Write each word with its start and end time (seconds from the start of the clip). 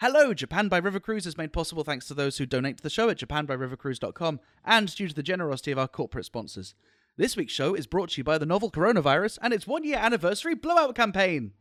Hello, 0.00 0.32
Japan 0.32 0.68
by 0.68 0.78
River 0.78 0.98
Cruise 0.98 1.26
is 1.26 1.36
made 1.36 1.52
possible 1.52 1.84
thanks 1.84 2.06
to 2.06 2.14
those 2.14 2.38
who 2.38 2.46
donate 2.46 2.78
to 2.78 2.82
the 2.82 2.88
show 2.88 3.10
at 3.10 3.18
japanbyrivercruise.com 3.18 4.40
and 4.64 4.94
due 4.94 5.08
to 5.08 5.14
the 5.14 5.22
generosity 5.22 5.72
of 5.72 5.78
our 5.78 5.88
corporate 5.88 6.24
sponsors. 6.24 6.74
This 7.18 7.36
week's 7.36 7.52
show 7.52 7.74
is 7.74 7.86
brought 7.86 8.08
to 8.12 8.16
you 8.16 8.24
by 8.24 8.38
the 8.38 8.46
novel 8.46 8.70
Coronavirus 8.70 9.38
and 9.42 9.52
its 9.52 9.66
one 9.66 9.84
year 9.84 9.98
anniversary 9.98 10.54
blowout 10.54 10.94
campaign. 10.94 11.52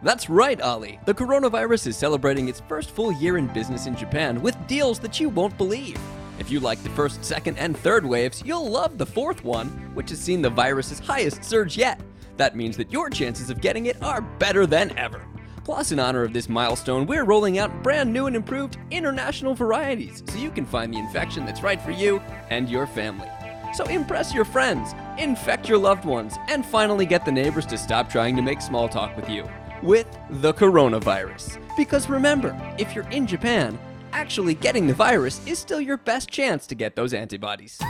That's 0.00 0.30
right, 0.30 0.60
Ali. 0.60 1.00
The 1.06 1.14
coronavirus 1.14 1.88
is 1.88 1.96
celebrating 1.96 2.48
its 2.48 2.62
first 2.68 2.92
full 2.92 3.10
year 3.10 3.36
in 3.36 3.48
business 3.48 3.86
in 3.86 3.96
Japan 3.96 4.40
with 4.40 4.64
deals 4.68 5.00
that 5.00 5.18
you 5.18 5.28
won't 5.28 5.58
believe. 5.58 5.98
If 6.38 6.52
you 6.52 6.60
like 6.60 6.80
the 6.84 6.90
first, 6.90 7.24
second, 7.24 7.58
and 7.58 7.76
third 7.76 8.06
waves, 8.06 8.44
you'll 8.46 8.70
love 8.70 8.96
the 8.96 9.06
fourth 9.06 9.42
one, 9.42 9.66
which 9.94 10.10
has 10.10 10.20
seen 10.20 10.40
the 10.40 10.50
virus's 10.50 11.00
highest 11.00 11.42
surge 11.42 11.76
yet. 11.76 12.00
That 12.36 12.54
means 12.54 12.76
that 12.76 12.92
your 12.92 13.10
chances 13.10 13.50
of 13.50 13.60
getting 13.60 13.86
it 13.86 14.00
are 14.00 14.20
better 14.20 14.68
than 14.68 14.96
ever. 14.96 15.26
Plus, 15.64 15.92
in 15.92 16.00
honor 16.00 16.24
of 16.24 16.32
this 16.32 16.48
milestone, 16.48 17.06
we're 17.06 17.24
rolling 17.24 17.58
out 17.58 17.82
brand 17.82 18.12
new 18.12 18.26
and 18.26 18.34
improved 18.34 18.78
international 18.90 19.54
varieties 19.54 20.22
so 20.26 20.38
you 20.38 20.50
can 20.50 20.66
find 20.66 20.92
the 20.92 20.98
infection 20.98 21.46
that's 21.46 21.62
right 21.62 21.80
for 21.80 21.92
you 21.92 22.18
and 22.50 22.68
your 22.68 22.86
family. 22.86 23.28
So 23.74 23.84
impress 23.84 24.34
your 24.34 24.44
friends, 24.44 24.92
infect 25.18 25.68
your 25.68 25.78
loved 25.78 26.04
ones, 26.04 26.34
and 26.48 26.66
finally 26.66 27.06
get 27.06 27.24
the 27.24 27.32
neighbors 27.32 27.66
to 27.66 27.78
stop 27.78 28.10
trying 28.10 28.36
to 28.36 28.42
make 28.42 28.60
small 28.60 28.88
talk 28.88 29.16
with 29.16 29.30
you 29.30 29.48
with 29.82 30.06
the 30.30 30.54
coronavirus. 30.54 31.58
Because 31.76 32.08
remember, 32.08 32.56
if 32.78 32.94
you're 32.94 33.08
in 33.10 33.26
Japan, 33.26 33.78
actually 34.12 34.54
getting 34.54 34.86
the 34.86 34.94
virus 34.94 35.44
is 35.46 35.58
still 35.58 35.80
your 35.80 35.96
best 35.96 36.28
chance 36.28 36.66
to 36.68 36.74
get 36.74 36.96
those 36.96 37.14
antibodies. 37.14 37.80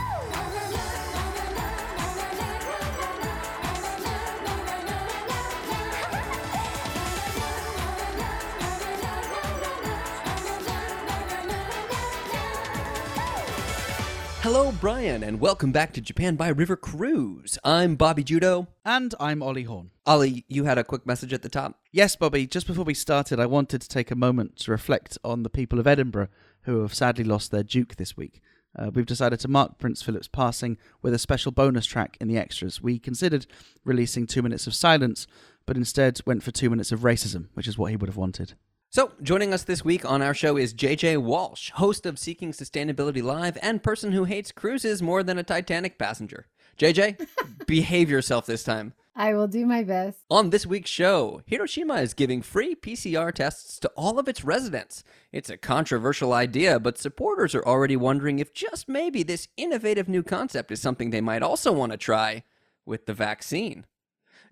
Hello, 14.43 14.73
Brian, 14.81 15.23
and 15.23 15.39
welcome 15.39 15.71
back 15.71 15.93
to 15.93 16.01
Japan 16.01 16.35
by 16.35 16.49
River 16.49 16.75
Cruise. 16.75 17.57
I'm 17.63 17.95
Bobby 17.95 18.25
Judo. 18.25 18.67
And 18.83 19.15
I'm 19.17 19.41
Ollie 19.41 19.63
Horn. 19.63 19.91
Ollie, 20.05 20.43
you 20.49 20.65
had 20.65 20.77
a 20.77 20.83
quick 20.83 21.05
message 21.05 21.31
at 21.31 21.43
the 21.43 21.47
top. 21.47 21.79
Yes, 21.93 22.17
Bobby, 22.17 22.45
just 22.45 22.67
before 22.67 22.83
we 22.83 22.93
started, 22.93 23.39
I 23.39 23.45
wanted 23.45 23.79
to 23.81 23.87
take 23.87 24.11
a 24.11 24.17
moment 24.17 24.57
to 24.57 24.71
reflect 24.71 25.17
on 25.23 25.43
the 25.43 25.49
people 25.49 25.79
of 25.79 25.87
Edinburgh 25.87 26.27
who 26.63 26.81
have 26.81 26.93
sadly 26.93 27.23
lost 27.23 27.51
their 27.51 27.63
Duke 27.63 27.95
this 27.95 28.17
week. 28.17 28.41
Uh, 28.77 28.91
we've 28.93 29.05
decided 29.05 29.39
to 29.39 29.47
mark 29.47 29.77
Prince 29.77 30.01
Philip's 30.01 30.27
passing 30.27 30.77
with 31.01 31.13
a 31.13 31.19
special 31.19 31.53
bonus 31.53 31.85
track 31.85 32.17
in 32.19 32.27
the 32.27 32.37
extras. 32.37 32.81
We 32.81 32.99
considered 32.99 33.47
releasing 33.85 34.27
two 34.27 34.41
minutes 34.41 34.67
of 34.67 34.75
silence, 34.75 35.25
but 35.65 35.77
instead 35.77 36.19
went 36.25 36.43
for 36.43 36.51
two 36.51 36.69
minutes 36.69 36.91
of 36.91 36.99
racism, 36.99 37.47
which 37.53 37.69
is 37.69 37.77
what 37.77 37.91
he 37.91 37.95
would 37.95 38.09
have 38.09 38.17
wanted. 38.17 38.55
So, 38.95 39.11
joining 39.23 39.55
us 39.55 39.63
this 39.63 39.83
week 39.83 40.05
on 40.05 40.21
our 40.21 40.35
show 40.35 40.55
is 40.55 40.71
JJ 40.71 41.17
Walsh, 41.17 41.71
host 41.71 42.05
of 42.05 42.19
Seeking 42.19 42.51
Sustainability 42.51 43.23
Live 43.23 43.57
and 43.59 43.81
person 43.81 44.11
who 44.11 44.25
hates 44.25 44.51
cruises 44.51 45.01
more 45.01 45.23
than 45.23 45.39
a 45.39 45.43
Titanic 45.43 45.97
passenger. 45.97 46.45
JJ, 46.77 47.27
behave 47.65 48.11
yourself 48.11 48.45
this 48.45 48.63
time. 48.63 48.93
I 49.15 49.33
will 49.33 49.47
do 49.47 49.65
my 49.65 49.81
best. 49.83 50.19
On 50.29 50.51
this 50.51 50.67
week's 50.67 50.91
show, 50.91 51.41
Hiroshima 51.47 51.95
is 51.95 52.13
giving 52.13 52.43
free 52.43 52.75
PCR 52.75 53.33
tests 53.33 53.79
to 53.79 53.91
all 53.95 54.19
of 54.19 54.27
its 54.27 54.43
residents. 54.43 55.03
It's 55.31 55.49
a 55.49 55.57
controversial 55.57 56.31
idea, 56.31 56.79
but 56.79 56.99
supporters 56.99 57.55
are 57.55 57.65
already 57.65 57.95
wondering 57.95 58.37
if 58.37 58.53
just 58.53 58.87
maybe 58.87 59.23
this 59.23 59.47
innovative 59.57 60.07
new 60.07 60.21
concept 60.21 60.71
is 60.71 60.79
something 60.79 61.09
they 61.09 61.19
might 61.19 61.41
also 61.41 61.71
want 61.71 61.93
to 61.93 61.97
try 61.97 62.43
with 62.85 63.07
the 63.07 63.15
vaccine. 63.15 63.87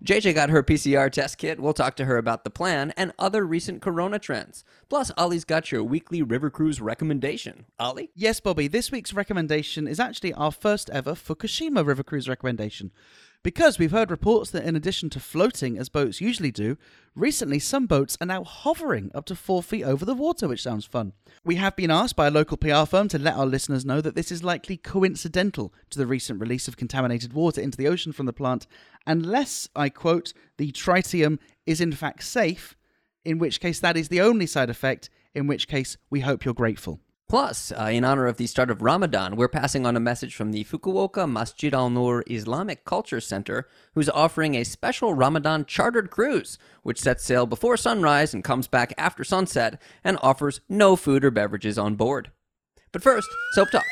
JJ 0.02 0.34
got 0.34 0.50
her 0.50 0.64
PCR 0.64 1.12
test 1.12 1.38
kit. 1.38 1.60
We'll 1.60 1.74
talk 1.74 1.94
to 1.94 2.06
her 2.06 2.16
about 2.16 2.42
the 2.42 2.50
plan 2.50 2.92
and 2.96 3.12
other 3.20 3.44
recent 3.44 3.80
corona 3.80 4.18
trends. 4.18 4.64
Plus, 4.88 5.12
Ollie's 5.16 5.44
got 5.44 5.70
your 5.70 5.84
weekly 5.84 6.22
River 6.22 6.50
Cruise 6.50 6.80
recommendation. 6.80 7.66
Ollie? 7.78 8.10
Yes, 8.16 8.40
Bobby, 8.40 8.66
this 8.66 8.90
week's 8.90 9.12
recommendation 9.12 9.86
is 9.86 10.00
actually 10.00 10.32
our 10.32 10.50
first 10.50 10.90
ever 10.90 11.12
Fukushima 11.12 11.86
River 11.86 12.02
Cruise 12.02 12.28
recommendation. 12.28 12.90
Because 13.44 13.76
we've 13.76 13.90
heard 13.90 14.12
reports 14.12 14.50
that 14.52 14.64
in 14.64 14.76
addition 14.76 15.10
to 15.10 15.18
floating 15.18 15.76
as 15.76 15.88
boats 15.88 16.20
usually 16.20 16.52
do, 16.52 16.76
recently 17.16 17.58
some 17.58 17.86
boats 17.86 18.16
are 18.20 18.26
now 18.26 18.44
hovering 18.44 19.10
up 19.16 19.24
to 19.26 19.34
four 19.34 19.64
feet 19.64 19.82
over 19.82 20.04
the 20.04 20.14
water, 20.14 20.46
which 20.46 20.62
sounds 20.62 20.84
fun. 20.84 21.12
We 21.44 21.56
have 21.56 21.74
been 21.74 21.90
asked 21.90 22.14
by 22.14 22.28
a 22.28 22.30
local 22.30 22.56
PR 22.56 22.84
firm 22.84 23.08
to 23.08 23.18
let 23.18 23.34
our 23.34 23.46
listeners 23.46 23.84
know 23.84 24.00
that 24.00 24.14
this 24.14 24.30
is 24.30 24.44
likely 24.44 24.76
coincidental 24.76 25.74
to 25.90 25.98
the 25.98 26.06
recent 26.06 26.38
release 26.38 26.68
of 26.68 26.76
contaminated 26.76 27.32
water 27.32 27.60
into 27.60 27.76
the 27.76 27.88
ocean 27.88 28.12
from 28.12 28.26
the 28.26 28.32
plant, 28.32 28.68
unless, 29.08 29.68
I 29.74 29.88
quote, 29.88 30.32
the 30.56 30.70
tritium 30.70 31.40
is 31.66 31.80
in 31.80 31.90
fact 31.90 32.22
safe, 32.22 32.76
in 33.24 33.40
which 33.40 33.58
case 33.58 33.80
that 33.80 33.96
is 33.96 34.08
the 34.08 34.20
only 34.20 34.46
side 34.46 34.70
effect, 34.70 35.10
in 35.34 35.48
which 35.48 35.66
case 35.66 35.96
we 36.10 36.20
hope 36.20 36.44
you're 36.44 36.54
grateful. 36.54 37.00
Plus, 37.32 37.72
uh, 37.72 37.84
in 37.84 38.04
honor 38.04 38.26
of 38.26 38.36
the 38.36 38.46
start 38.46 38.70
of 38.70 38.82
Ramadan, 38.82 39.36
we're 39.36 39.48
passing 39.48 39.86
on 39.86 39.96
a 39.96 40.00
message 40.00 40.34
from 40.34 40.52
the 40.52 40.64
Fukuoka 40.64 41.26
Masjid 41.26 41.72
al 41.72 41.88
Nur 41.88 42.22
Islamic 42.28 42.84
Culture 42.84 43.22
Center, 43.22 43.66
who's 43.94 44.10
offering 44.10 44.54
a 44.54 44.64
special 44.64 45.14
Ramadan 45.14 45.64
chartered 45.64 46.10
cruise, 46.10 46.58
which 46.82 47.00
sets 47.00 47.24
sail 47.24 47.46
before 47.46 47.78
sunrise 47.78 48.34
and 48.34 48.44
comes 48.44 48.68
back 48.68 48.92
after 48.98 49.24
sunset, 49.24 49.80
and 50.04 50.18
offers 50.20 50.60
no 50.68 50.94
food 50.94 51.24
or 51.24 51.30
beverages 51.30 51.78
on 51.78 51.94
board. 51.94 52.30
But 52.92 53.02
first, 53.02 53.30
Soap 53.54 53.70
Talk. 53.70 53.86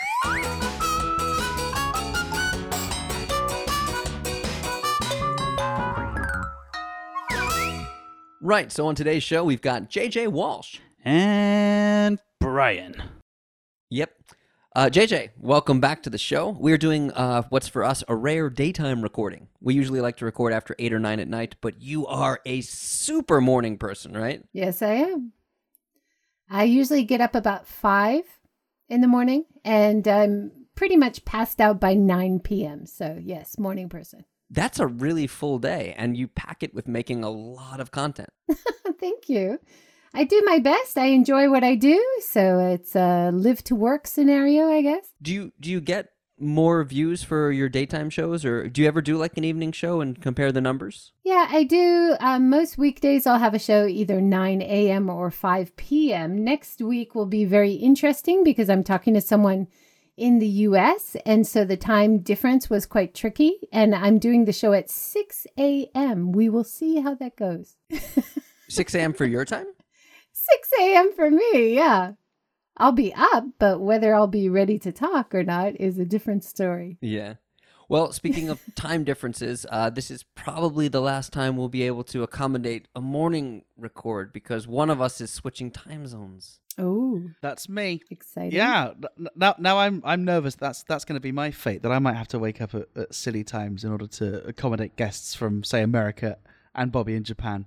Right, 8.43 8.71
so 8.71 8.87
on 8.87 8.95
today's 8.95 9.23
show, 9.23 9.43
we've 9.45 9.63
got 9.63 9.89
JJ 9.89 10.29
Walsh. 10.29 10.81
And 11.03 12.19
Brian. 12.39 13.03
Uh, 14.77 14.89
JJ, 14.89 15.31
welcome 15.37 15.81
back 15.81 16.05
to 16.05 16.11
the 16.11 16.19
show. 16.19 16.51
We're 16.51 16.79
doing 16.79 17.11
uh, 17.11 17.43
what's 17.49 17.67
for 17.67 17.83
us 17.83 18.05
a 18.07 18.15
rare 18.15 18.49
daytime 18.49 19.03
recording. 19.03 19.49
We 19.61 19.75
usually 19.75 20.01
like 20.01 20.17
to 20.19 20.25
record 20.25 20.53
after 20.53 20.77
8 20.79 20.93
or 20.93 21.01
9 21.01 21.19
at 21.19 21.27
night, 21.27 21.57
but 21.61 21.83
you 21.83 22.07
are 22.07 22.41
a 22.47 22.61
super 22.61 23.41
morning 23.41 23.79
person, 23.79 24.13
right? 24.13 24.45
Yes, 24.53 24.81
I 24.81 24.93
am. 24.93 25.33
I 26.49 26.65
usually 26.65 27.03
get 27.03 27.21
up 27.21 27.35
about 27.35 27.67
5 27.67 28.23
in 28.89 29.01
the 29.01 29.09
morning 29.09 29.45
and 29.65 30.07
I'm 30.07 30.53
pretty 30.77 30.97
much 30.97 31.25
passed 31.25 31.61
out 31.61 31.81
by 31.81 31.95
9 31.95 32.39
p.m. 32.39 32.87
So, 32.87 33.19
yes, 33.21 33.59
morning 33.59 33.89
person. 33.89 34.25
That's 34.51 34.79
a 34.79 34.87
really 34.87 35.27
full 35.27 35.61
day, 35.61 35.95
and 35.97 36.17
you 36.17 36.27
pack 36.27 36.65
it 36.65 36.75
with 36.75 36.89
making 36.89 37.23
a 37.23 37.31
lot 37.31 37.79
of 37.79 37.93
content. 37.93 38.31
Thank 38.99 39.29
you. 39.29 39.61
I 40.13 40.25
do 40.25 40.43
my 40.45 40.59
best. 40.59 40.99
I 40.99 41.07
enjoy 41.07 41.51
what 41.51 41.63
I 41.63 41.75
do, 41.77 42.05
so 42.21 42.59
it's 42.59 42.97
a 42.97 43.31
live 43.33 43.63
to 43.65 43.75
work 43.75 44.07
scenario, 44.07 44.69
I 44.69 44.83
guess. 44.83 45.09
Do 45.23 45.33
you 45.33 45.53
do 45.61 45.71
you 45.71 45.81
get 45.81 46.11
more 46.39 46.83
views 46.85 47.23
for 47.23 47.53
your 47.53 47.69
daytime 47.69 48.11
shows, 48.11 48.45
or 48.45 48.69
do 48.69 48.83
you 48.83 48.89
ever 48.89 49.03
do 49.03 49.17
like 49.17 49.37
an 49.37 49.45
evening 49.45 49.73
show 49.73 50.01
and 50.01 50.21
compare 50.21 50.51
the 50.51 50.61
numbers? 50.61 51.13
Yeah, 51.23 51.47
I 51.51 51.65
do. 51.65 52.17
Um, 52.19 52.51
most 52.51 52.79
weekdays, 52.79 53.27
I'll 53.27 53.39
have 53.39 53.55
a 53.55 53.59
show 53.59 53.87
either 53.87 54.21
9 54.21 54.63
a.m. 54.63 55.11
or 55.11 55.31
5 55.31 55.77
p.m. 55.77 56.43
Next 56.43 56.81
week 56.81 57.15
will 57.15 57.27
be 57.27 57.45
very 57.45 57.75
interesting 57.75 58.43
because 58.43 58.69
I'm 58.71 58.83
talking 58.83 59.15
to 59.15 59.21
someone 59.21 59.69
in 60.17 60.39
the 60.39 60.49
US. 60.49 61.17
And 61.25 61.47
so 61.47 61.65
the 61.65 61.77
time 61.77 62.19
difference 62.19 62.69
was 62.69 62.85
quite 62.85 63.15
tricky. 63.15 63.57
And 63.73 63.95
I'm 63.95 64.19
doing 64.19 64.45
the 64.45 64.53
show 64.53 64.73
at 64.73 64.91
6 64.91 65.47
a.m. 65.59 66.33
We 66.33 66.49
will 66.49 66.65
see 66.65 67.01
how 67.01 67.15
that 67.15 67.37
goes. 67.37 67.77
6 68.69 68.95
a.m. 68.95 69.13
for 69.13 69.25
your 69.25 69.45
time? 69.45 69.67
6 70.53 70.71
a.m. 70.81 71.13
for 71.13 71.31
me, 71.31 71.75
yeah. 71.75 72.13
I'll 72.77 72.93
be 72.93 73.13
up, 73.15 73.45
but 73.59 73.81
whether 73.81 74.15
I'll 74.15 74.27
be 74.27 74.49
ready 74.49 74.79
to 74.81 74.93
talk 74.93 75.35
or 75.35 75.43
not 75.45 75.79
is 75.79 75.99
a 75.99 76.05
different 76.05 76.45
story. 76.45 76.97
Yeah. 77.01 77.35
Well, 77.91 78.13
speaking 78.13 78.49
of 78.49 78.61
time 78.75 79.05
differences, 79.05 79.67
uh, 79.69 79.91
this 79.91 80.11
is 80.11 80.23
probably 80.35 80.89
the 80.89 81.01
last 81.01 81.33
time 81.33 81.57
we'll 81.57 81.69
be 81.69 81.83
able 81.83 82.05
to 82.05 82.23
accommodate 82.23 82.87
a 82.95 83.01
morning 83.01 83.65
record 83.77 84.33
because 84.33 84.67
one 84.67 84.89
of 84.91 85.01
us 85.01 85.21
is 85.21 85.31
switching 85.31 85.71
time 85.71 86.07
zones. 86.07 86.61
Oh, 86.79 87.21
That's 87.43 87.69
me. 87.69 88.01
exciting. 88.11 88.53
Yeah, 88.53 88.93
now 89.35 89.57
now 89.59 89.79
I'm 89.79 90.01
I'm 90.05 90.25
nervous. 90.25 90.55
That's 90.55 90.85
that's 90.85 91.05
going 91.05 91.17
to 91.17 91.21
be 91.21 91.33
my 91.33 91.51
fate. 91.51 91.83
That 91.83 91.93
I 91.93 91.99
might 91.99 92.15
have 92.15 92.29
to 92.29 92.39
wake 92.39 92.61
up 92.63 92.75
at, 92.75 92.87
at 92.97 93.15
silly 93.15 93.45
times 93.45 93.85
in 93.85 93.91
order 93.91 94.07
to 94.07 94.47
accommodate 94.47 94.97
guests 94.97 95.35
from 95.35 95.65
say 95.65 95.83
America 95.83 96.39
and 96.75 96.91
Bobby 96.93 97.17
in 97.17 97.25
Japan. 97.25 97.67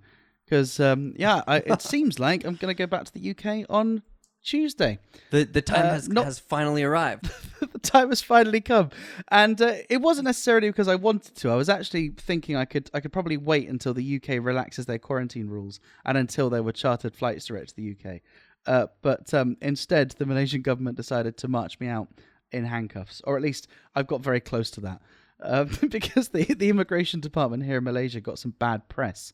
Because 0.54 0.80
um, 0.80 1.16
yeah, 1.18 1.42
I, 1.48 1.58
it 1.58 1.82
seems 1.94 2.20
like 2.20 2.46
I'm 2.46 2.54
going 2.54 2.70
to 2.70 2.78
go 2.78 2.86
back 2.86 3.06
to 3.06 3.12
the 3.12 3.32
UK 3.32 3.66
on 3.72 4.04
Tuesday. 4.44 5.00
The 5.32 5.46
the 5.46 5.64
time 5.64 5.88
Uh, 5.88 5.90
has 5.90 6.08
not- 6.08 6.26
has 6.26 6.38
finally 6.38 6.84
arrived. 6.84 7.32
the 7.60 7.80
time 7.80 8.10
has 8.10 8.22
finally 8.22 8.62
come, 8.62 8.92
and 9.32 9.60
uh, 9.60 9.78
it 9.90 10.00
wasn't 10.00 10.26
necessarily 10.26 10.70
because 10.70 10.88
I 10.88 10.94
wanted 10.94 11.34
to. 11.38 11.50
I 11.50 11.56
was 11.56 11.70
actually 11.70 12.10
thinking 12.10 12.56
I 12.56 12.66
could 12.66 12.92
I 12.94 13.00
could 13.00 13.12
probably 13.12 13.36
wait 13.36 13.68
until 13.68 13.96
the 13.96 14.16
UK 14.18 14.46
relaxes 14.46 14.86
their 14.86 15.00
quarantine 15.00 15.48
rules 15.48 15.80
and 16.06 16.20
until 16.20 16.52
there 16.52 16.62
were 16.62 16.72
chartered 16.72 17.16
flights 17.16 17.46
direct 17.48 17.70
to 17.70 17.76
the 17.76 17.96
UK. 17.98 18.22
Uh, 18.68 18.88
but 19.02 19.34
um, 19.34 19.58
instead, 19.60 20.12
the 20.20 20.26
Malaysian 20.28 20.62
government 20.62 20.98
decided 20.98 21.36
to 21.38 21.48
march 21.48 21.80
me 21.80 21.88
out 21.88 22.10
in 22.52 22.66
handcuffs, 22.66 23.24
or 23.26 23.38
at 23.38 23.42
least 23.42 23.68
I've 23.96 24.06
got 24.06 24.22
very 24.22 24.40
close 24.40 24.70
to 24.72 24.82
that, 24.82 25.02
uh, 25.42 25.64
because 25.90 26.28
the 26.28 26.44
the 26.54 26.70
immigration 26.70 27.22
department 27.22 27.64
here 27.64 27.80
in 27.80 27.84
Malaysia 27.84 28.22
got 28.22 28.38
some 28.38 28.54
bad 28.60 28.88
press 28.88 29.34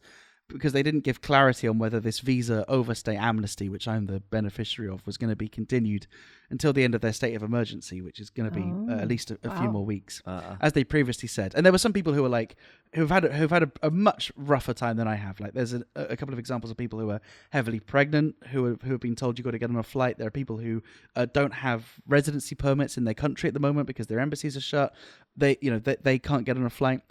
because 0.50 0.74
they 0.74 0.84
didn't 0.84 1.02
give 1.02 1.22
clarity 1.22 1.68
on 1.68 1.78
whether 1.80 2.00
this 2.00 2.20
visa 2.20 2.66
overstay 2.68 3.16
amnesty, 3.16 3.70
which 3.70 3.88
I'm 3.88 4.08
the 4.08 4.20
beneficiary 4.20 4.92
of, 4.92 5.06
was 5.06 5.18
going 5.18 5.30
to 5.30 5.36
be 5.36 5.48
continued 5.48 6.08
until 6.50 6.74
the 6.74 6.84
end 6.84 6.96
of 6.96 7.02
their 7.02 7.14
state 7.14 7.36
of 7.36 7.44
emergency, 7.44 8.02
which 8.02 8.20
is 8.20 8.30
going 8.30 8.50
to 8.50 8.56
be 8.56 8.64
uh, 8.64 8.98
Oh, 8.98 9.00
at 9.00 9.08
least 9.08 9.30
a, 9.32 9.38
a 9.44 9.56
few 9.60 9.70
more 9.70 9.86
weeks, 9.86 10.22
Uh, 10.26 10.56
as 10.60 10.74
they 10.74 10.84
previously 10.84 11.28
said. 11.28 11.54
And 11.56 11.64
there 11.66 11.72
were 11.72 11.78
some 11.78 11.94
people 11.94 12.14
who 12.14 12.24
were 12.24 12.30
like, 12.30 12.56
who've 12.96 13.10
had 13.10 13.26
a, 13.26 13.32
who've 13.32 13.52
had 13.52 13.64
a, 13.64 13.72
a 13.84 13.92
much 13.92 14.32
rougher 14.36 14.74
time 14.74 14.98
than 14.98 15.08
I 15.08 15.16
have. 15.16 15.40
Like, 15.40 15.54
there's 15.54 15.74
a, 15.74 15.84
a 15.96 16.18
couple 16.18 16.34
of 16.34 16.40
examples 16.40 16.72
of 16.72 16.78
people 16.78 17.00
who 17.00 17.12
are 17.12 17.22
heavily 17.52 17.80
pregnant, 17.80 18.36
who 18.52 18.66
are, 18.66 18.78
who 18.84 18.92
have 18.92 19.00
been 19.00 19.16
told 19.16 19.38
you've 19.38 19.46
got 19.46 19.52
to 19.52 19.60
get 19.60 19.70
on 19.70 19.76
a 19.76 19.84
flight. 19.84 20.18
There 20.18 20.28
are 20.28 20.32
people 20.32 20.58
who 20.58 20.82
uh, 21.16 21.28
don't 21.32 21.54
have 21.54 21.86
residency 22.08 22.56
permits 22.56 22.98
in 22.98 23.04
their 23.04 23.14
country 23.14 23.48
at 23.48 23.54
the 23.54 23.60
moment 23.60 23.86
because 23.86 24.08
their 24.08 24.20
embassies 24.20 24.58
are 24.58 24.62
shut. 24.62 24.96
They, 25.38 25.58
you 25.62 25.70
know, 25.70 25.80
they, 25.80 25.98
they 26.02 26.18
can't 26.18 26.46
get 26.46 26.58
on 26.58 26.66
a 26.66 26.72
flight 26.72 27.02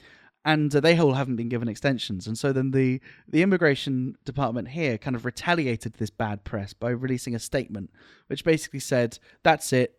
and 0.44 0.74
uh, 0.74 0.80
they 0.80 0.98
all 0.98 1.14
haven't 1.14 1.36
been 1.36 1.48
given 1.48 1.68
extensions. 1.68 2.26
And 2.26 2.38
so 2.38 2.52
then 2.52 2.70
the 2.70 3.00
the 3.28 3.42
immigration 3.42 4.16
department 4.24 4.68
here 4.68 4.98
kind 4.98 5.16
of 5.16 5.24
retaliated 5.24 5.94
this 5.94 6.10
bad 6.10 6.44
press 6.44 6.72
by 6.72 6.90
releasing 6.90 7.34
a 7.34 7.38
statement 7.38 7.90
which 8.28 8.44
basically 8.44 8.80
said, 8.80 9.18
"That's 9.42 9.72
it, 9.72 9.98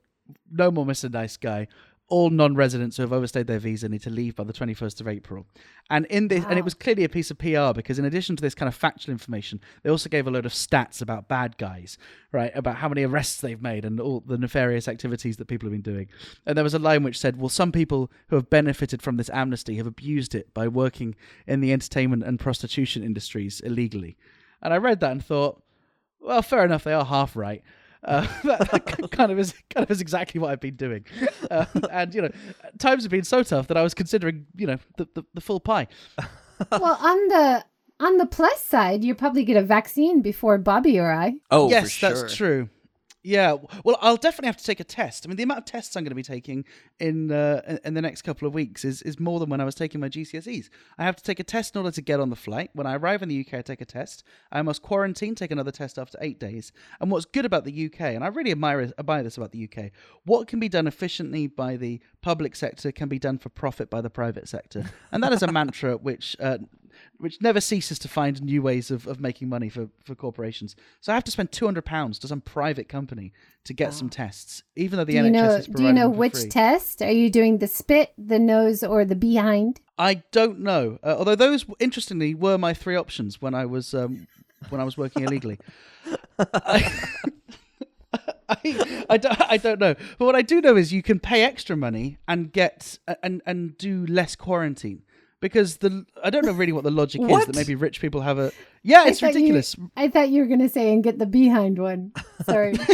no 0.51 0.71
more 0.71 0.85
Mr. 0.85 1.11
Nice 1.11 1.37
Guy." 1.37 1.67
All 2.09 2.31
non-residents 2.31 2.97
who 2.97 3.03
have 3.03 3.13
overstayed 3.13 3.45
their 3.45 3.59
visa 3.59 3.87
need 3.87 4.01
to 4.01 4.09
leave 4.09 4.35
by 4.35 4.43
the 4.43 4.51
21st 4.51 4.99
of 4.99 5.07
April. 5.07 5.45
And 5.91 6.07
in 6.07 6.27
this, 6.27 6.43
and 6.43 6.57
it 6.57 6.65
was 6.65 6.73
clearly 6.73 7.03
a 7.03 7.09
piece 7.09 7.29
of 7.29 7.37
PR 7.37 7.71
because 7.71 7.99
in 7.99 8.05
addition 8.05 8.35
to 8.35 8.41
this 8.41 8.55
kind 8.55 8.67
of 8.67 8.73
factual 8.73 9.11
information, 9.11 9.61
they 9.83 9.91
also 9.91 10.09
gave 10.09 10.25
a 10.25 10.31
load 10.31 10.47
of 10.47 10.51
stats 10.51 11.03
about 11.03 11.27
bad 11.27 11.57
guys, 11.57 11.99
right? 12.31 12.51
About 12.55 12.77
how 12.77 12.89
many 12.89 13.03
arrests 13.03 13.39
they've 13.39 13.61
made 13.61 13.85
and 13.85 13.99
all 13.99 14.21
the 14.21 14.39
nefarious 14.39 14.87
activities 14.87 15.37
that 15.37 15.47
people 15.47 15.67
have 15.67 15.71
been 15.71 15.93
doing. 15.93 16.07
And 16.47 16.57
there 16.57 16.63
was 16.63 16.73
a 16.73 16.79
line 16.79 17.03
which 17.03 17.19
said, 17.19 17.37
"Well, 17.37 17.47
some 17.47 17.71
people 17.71 18.11
who 18.29 18.35
have 18.37 18.49
benefited 18.49 19.03
from 19.03 19.17
this 19.17 19.29
amnesty 19.29 19.75
have 19.75 19.87
abused 19.87 20.33
it 20.33 20.51
by 20.53 20.67
working 20.67 21.15
in 21.45 21.61
the 21.61 21.71
entertainment 21.71 22.23
and 22.23 22.39
prostitution 22.39 23.03
industries 23.03 23.59
illegally." 23.59 24.17
And 24.63 24.73
I 24.73 24.77
read 24.77 24.99
that 25.01 25.11
and 25.11 25.23
thought, 25.23 25.61
"Well, 26.19 26.41
fair 26.41 26.65
enough. 26.65 26.83
They 26.83 26.93
are 26.93 27.05
half 27.05 27.35
right." 27.35 27.61
Uh, 28.03 28.25
that, 28.43 28.71
that 28.71 29.11
kind 29.11 29.31
of 29.31 29.39
is 29.39 29.53
kind 29.69 29.83
of 29.83 29.91
is 29.91 30.01
exactly 30.01 30.39
what 30.39 30.51
I've 30.51 30.61
been 30.61 30.75
doing, 30.75 31.05
uh, 31.51 31.65
and 31.91 32.13
you 32.15 32.21
know, 32.21 32.31
times 32.77 33.03
have 33.03 33.11
been 33.11 33.23
so 33.23 33.43
tough 33.43 33.67
that 33.67 33.77
I 33.77 33.81
was 33.81 33.93
considering, 33.93 34.45
you 34.55 34.67
know, 34.67 34.77
the, 34.97 35.07
the, 35.15 35.23
the 35.33 35.41
full 35.41 35.59
pie. 35.59 35.87
well, 36.71 36.97
on 36.99 37.27
the 37.27 37.65
on 37.99 38.17
the 38.17 38.25
plus 38.25 38.63
side, 38.63 39.03
you 39.03 39.13
probably 39.15 39.43
get 39.43 39.57
a 39.57 39.61
vaccine 39.61 40.21
before 40.21 40.57
Bobby 40.57 40.97
or 40.97 41.11
I. 41.11 41.35
oh, 41.51 41.69
yes, 41.69 41.83
for 41.83 41.89
sure. 41.89 42.09
that's 42.09 42.35
true. 42.35 42.69
Yeah, 43.21 43.57
well, 43.83 43.97
I'll 43.99 44.15
definitely 44.15 44.47
have 44.47 44.57
to 44.57 44.63
take 44.63 44.79
a 44.79 44.85
test. 44.85 45.25
I 45.25 45.27
mean, 45.27 45.35
the 45.35 45.43
amount 45.43 45.59
of 45.59 45.65
tests 45.65 45.97
I'm 45.97 46.03
going 46.03 46.11
to 46.11 46.15
be 46.15 46.23
taking 46.23 46.63
in 46.99 47.31
uh, 47.31 47.77
in- 47.83 47.93
the 47.93 48.01
next 48.01 48.21
couple 48.21 48.47
of 48.47 48.53
weeks 48.53 48.85
is, 48.85 49.01
is 49.01 49.19
more 49.19 49.41
than 49.41 49.49
when 49.49 49.59
I 49.59 49.65
was 49.65 49.75
taking 49.75 49.99
my 49.99 50.07
GCSEs. 50.07 50.69
I 50.97 51.03
have 51.03 51.17
to 51.17 51.23
take 51.23 51.39
a 51.39 51.43
test 51.43 51.75
in 51.75 51.79
order 51.79 51.91
to 51.91 52.01
get 52.01 52.21
on 52.21 52.29
the 52.29 52.37
flight. 52.37 52.69
When 52.73 52.87
I 52.87 52.95
arrive 52.95 53.21
in 53.21 53.27
the 53.27 53.41
UK, 53.41 53.55
I 53.55 53.61
take 53.61 53.81
a 53.81 53.85
test. 53.85 54.23
I 54.53 54.61
must 54.61 54.81
quarantine, 54.81 55.35
take 55.35 55.51
another 55.51 55.71
test 55.71 55.99
after 55.99 56.17
eight 56.21 56.39
days. 56.39 56.71
And 57.01 57.11
what's 57.11 57.25
good 57.25 57.45
about 57.45 57.65
the 57.65 57.85
UK, 57.87 57.99
and 58.01 58.23
I 58.23 58.27
really 58.27 58.51
admire 58.51 58.93
admire 58.97 59.23
this 59.23 59.35
about 59.35 59.51
the 59.51 59.69
UK, 59.69 59.91
what 60.23 60.47
can 60.47 60.61
be 60.61 60.69
done 60.69 60.87
efficiently 60.87 61.47
by 61.47 61.75
the 61.75 61.99
public 62.21 62.55
sector 62.55 62.93
can 62.93 63.09
be 63.09 63.19
done 63.19 63.37
for 63.37 63.49
profit 63.49 63.89
by 63.89 63.99
the 63.99 64.09
private 64.09 64.47
sector, 64.47 64.85
and 65.11 65.21
that 65.23 65.33
is 65.33 65.43
a 65.43 65.51
mantra 65.51 65.97
which. 65.97 66.37
Uh, 66.39 66.59
which 67.19 67.41
never 67.41 67.59
ceases 67.59 67.99
to 67.99 68.07
find 68.07 68.41
new 68.41 68.61
ways 68.61 68.89
of, 68.89 69.05
of 69.05 69.19
making 69.19 69.49
money 69.49 69.67
for, 69.69 69.89
for 70.05 70.15
corporations. 70.15 70.75
So 71.01 71.11
I 71.11 71.15
have 71.15 71.23
to 71.25 71.31
spend 71.31 71.51
two 71.51 71.65
hundred 71.65 71.85
pounds 71.85 72.17
to 72.19 72.27
some 72.27 72.41
private 72.41 72.87
company 72.89 73.33
to 73.65 73.73
get 73.73 73.93
some 73.93 74.09
tests, 74.09 74.63
even 74.75 74.97
though 74.97 75.05
the 75.05 75.13
do 75.13 75.19
NHS 75.19 75.25
you 75.25 75.31
know? 75.31 75.55
is 75.55 75.67
Do 75.67 75.83
you 75.83 75.93
know 75.93 76.09
which 76.09 76.37
free. 76.39 76.49
test? 76.49 77.01
Are 77.01 77.11
you 77.11 77.29
doing 77.29 77.57
the 77.57 77.67
spit, 77.67 78.13
the 78.17 78.39
nose, 78.39 78.83
or 78.83 79.05
the 79.05 79.15
behind? 79.15 79.81
I 79.97 80.23
don't 80.31 80.59
know. 80.59 80.97
Uh, 81.03 81.15
although 81.17 81.35
those, 81.35 81.65
interestingly, 81.77 82.33
were 82.33 82.57
my 82.57 82.73
three 82.73 82.95
options 82.95 83.41
when 83.41 83.53
I 83.53 83.65
was 83.65 83.93
um, 83.93 84.27
when 84.69 84.79
I 84.79 84.85
was 84.85 84.97
working 84.97 85.23
illegally. 85.23 85.59
I, 86.39 86.93
I, 88.49 89.05
I, 89.09 89.17
don't, 89.17 89.51
I 89.51 89.57
don't 89.57 89.79
know. 89.79 89.95
But 90.17 90.25
what 90.25 90.35
I 90.35 90.41
do 90.41 90.61
know 90.61 90.75
is 90.75 90.91
you 90.91 91.03
can 91.03 91.19
pay 91.19 91.43
extra 91.43 91.75
money 91.75 92.17
and 92.27 92.51
get 92.51 92.97
and 93.21 93.41
and 93.45 93.77
do 93.77 94.05
less 94.05 94.35
quarantine. 94.35 95.03
Because 95.41 95.77
the 95.77 96.05
I 96.23 96.29
don't 96.29 96.45
know 96.45 96.51
really 96.51 96.73
what 96.73 96.83
the 96.83 96.91
logic 96.91 97.21
is 97.21 97.45
that 97.45 97.55
maybe 97.55 97.73
rich 97.75 98.01
people 98.01 98.19
have 98.21 98.37
a 98.39 98.51
yeah 98.83 99.07
it's 99.07 99.19
thought 99.21 99.27
you- 99.33 99.35
ridiculous 99.35 99.75
I 99.95 100.09
thought 100.09 100.29
you 100.29 100.41
were 100.41 100.47
going 100.47 100.59
to 100.59 100.69
say 100.69 100.91
and 100.93 101.01
get 101.03 101.17
the 101.17 101.25
behind 101.25 101.79
one. 101.79 102.11
Sorry. 102.45 102.73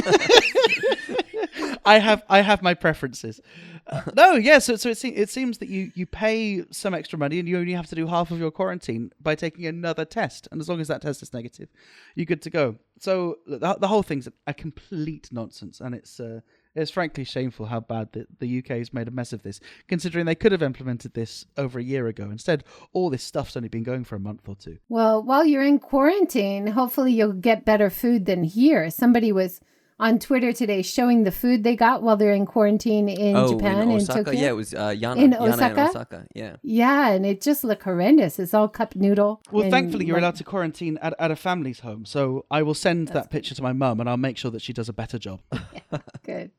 I 1.88 2.00
have 2.00 2.24
I 2.30 2.42
have 2.42 2.62
my 2.62 2.74
preferences. 2.74 3.40
Uh, 3.88 4.02
no, 4.16 4.34
yeah. 4.34 4.58
So 4.60 4.76
so 4.76 4.90
it, 4.90 4.98
se- 4.98 5.10
it 5.10 5.30
seems 5.30 5.60
that 5.60 5.70
you 5.70 5.92
you 5.96 6.06
pay 6.08 6.64
some 6.72 6.94
extra 6.96 7.20
money 7.20 7.38
and 7.40 7.48
you 7.48 7.58
only 7.60 7.74
have 7.74 7.88
to 7.88 7.96
do 7.96 8.08
half 8.08 8.32
of 8.32 8.40
your 8.40 8.52
quarantine 8.52 9.12
by 9.22 9.36
taking 9.36 9.66
another 9.68 10.06
test, 10.06 10.48
and 10.52 10.60
as 10.60 10.68
long 10.68 10.82
as 10.82 10.88
that 10.88 11.02
test 11.04 11.22
is 11.22 11.34
negative, 11.34 11.70
you're 12.16 12.26
good 12.26 12.42
to 12.42 12.50
go. 12.50 12.76
So 13.00 13.38
the, 13.46 13.76
the 13.80 13.88
whole 13.88 14.02
thing's 14.04 14.28
a 14.48 14.54
complete 14.54 15.30
nonsense, 15.32 15.80
and 15.80 15.94
it's 15.94 16.20
uh, 16.20 16.40
it's 16.76 16.92
frankly 16.92 17.24
shameful 17.24 17.68
how 17.68 17.80
bad 17.80 18.12
the, 18.12 18.28
the 18.40 18.60
UK 18.60 18.78
has 18.78 18.94
made 18.94 19.08
a 19.08 19.12
mess 19.12 19.34
of 19.34 19.44
this, 19.44 19.60
considering 19.88 20.26
they 20.26 20.36
could 20.36 20.52
have 20.52 20.64
implemented 20.64 21.14
this 21.14 21.46
over 21.58 21.80
a 21.80 21.84
year 21.84 22.08
ago. 22.08 22.30
Instead, 22.30 22.64
all 22.94 23.10
this 23.10 23.24
stuff's 23.24 23.56
only 23.56 23.70
been 23.70 23.84
going 23.84 24.04
for 24.04 24.16
a 24.16 24.20
month 24.20 24.48
or 24.48 24.56
two. 24.56 24.78
Well, 24.90 25.24
while 25.24 25.46
you're 25.46 25.64
in 25.64 25.80
quarantine, 25.80 26.68
hopefully 26.68 27.14
you'll 27.14 27.34
get 27.34 27.66
better 27.66 27.90
food 27.90 28.26
than 28.26 28.44
here. 28.44 28.90
Somebody 28.90 29.32
was 29.32 29.62
on 30.00 30.20
Twitter 30.20 30.52
today 30.52 30.82
showing 30.82 31.24
the 31.24 31.32
food 31.32 31.64
they 31.64 31.76
got 31.76 32.04
while 32.04 32.18
they're 32.18 32.34
in 32.34 32.46
quarantine 32.46 33.08
in 33.08 33.36
oh, 33.36 33.54
Japan 33.54 33.84
in 33.84 33.92
in 33.92 33.96
Osaka. 33.98 34.24
Tokyo. 34.26 34.40
yeah, 34.42 34.50
it 34.50 34.56
was 34.56 34.74
uh, 34.74 34.90
Yana. 34.90 35.18
In 35.18 35.32
Yana 35.32 35.54
Osaka? 35.54 35.82
in 35.82 35.88
Osaka. 35.88 36.28
Yeah. 36.36 36.56
Yeah, 36.62 37.10
and 37.10 37.26
it 37.26 37.42
just 37.42 37.64
looked 37.64 37.84
horrendous. 37.84 38.38
It's 38.40 38.54
all 38.54 38.68
cup 38.68 38.96
noodle. 38.96 39.42
Well, 39.52 39.70
thankfully, 39.70 40.06
you're 40.06 40.16
like, 40.16 40.24
allowed 40.24 40.36
to 40.36 40.44
quarantine 40.44 40.98
at, 41.02 41.14
at 41.18 41.32
a 41.32 41.36
family's 41.36 41.80
home, 41.80 42.06
so 42.06 42.46
I 42.52 42.64
will 42.64 42.74
send 42.74 43.10
that 43.10 43.30
picture 43.30 43.56
to 43.56 43.64
my 43.64 43.74
mum, 43.74 44.00
and 44.00 44.10
I'll 44.10 44.18
make 44.18 44.38
sure 44.38 44.52
that 44.52 44.62
she 44.62 44.74
does 44.74 44.90
a 44.90 44.94
better 44.94 45.18
job. 45.18 45.42
Good. 46.24 46.52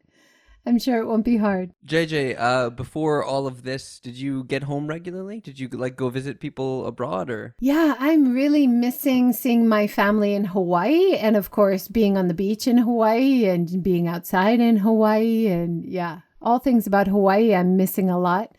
I'm 0.66 0.78
sure 0.80 0.98
it 1.00 1.06
won't 1.06 1.24
be 1.24 1.36
hard. 1.36 1.70
JJ, 1.86 2.34
uh, 2.38 2.70
before 2.70 3.22
all 3.24 3.46
of 3.46 3.62
this, 3.62 4.00
did 4.00 4.16
you 4.16 4.42
get 4.44 4.64
home 4.64 4.88
regularly? 4.88 5.40
Did 5.40 5.60
you 5.60 5.68
like 5.68 5.94
go 5.96 6.08
visit 6.08 6.40
people 6.40 6.86
abroad 6.86 7.30
or? 7.30 7.54
Yeah, 7.60 7.94
I'm 8.00 8.32
really 8.34 8.66
missing 8.66 9.32
seeing 9.32 9.68
my 9.68 9.86
family 9.86 10.34
in 10.34 10.46
Hawaii 10.46 11.14
and, 11.14 11.36
of 11.36 11.50
course, 11.52 11.86
being 11.86 12.18
on 12.18 12.26
the 12.26 12.34
beach 12.34 12.66
in 12.66 12.78
Hawaii 12.78 13.44
and 13.46 13.80
being 13.82 14.08
outside 14.08 14.58
in 14.58 14.78
Hawaii. 14.78 15.46
And 15.46 15.86
yeah, 15.86 16.20
all 16.42 16.58
things 16.58 16.86
about 16.86 17.06
Hawaii, 17.06 17.54
I'm 17.54 17.76
missing 17.76 18.10
a 18.10 18.18
lot. 18.18 18.50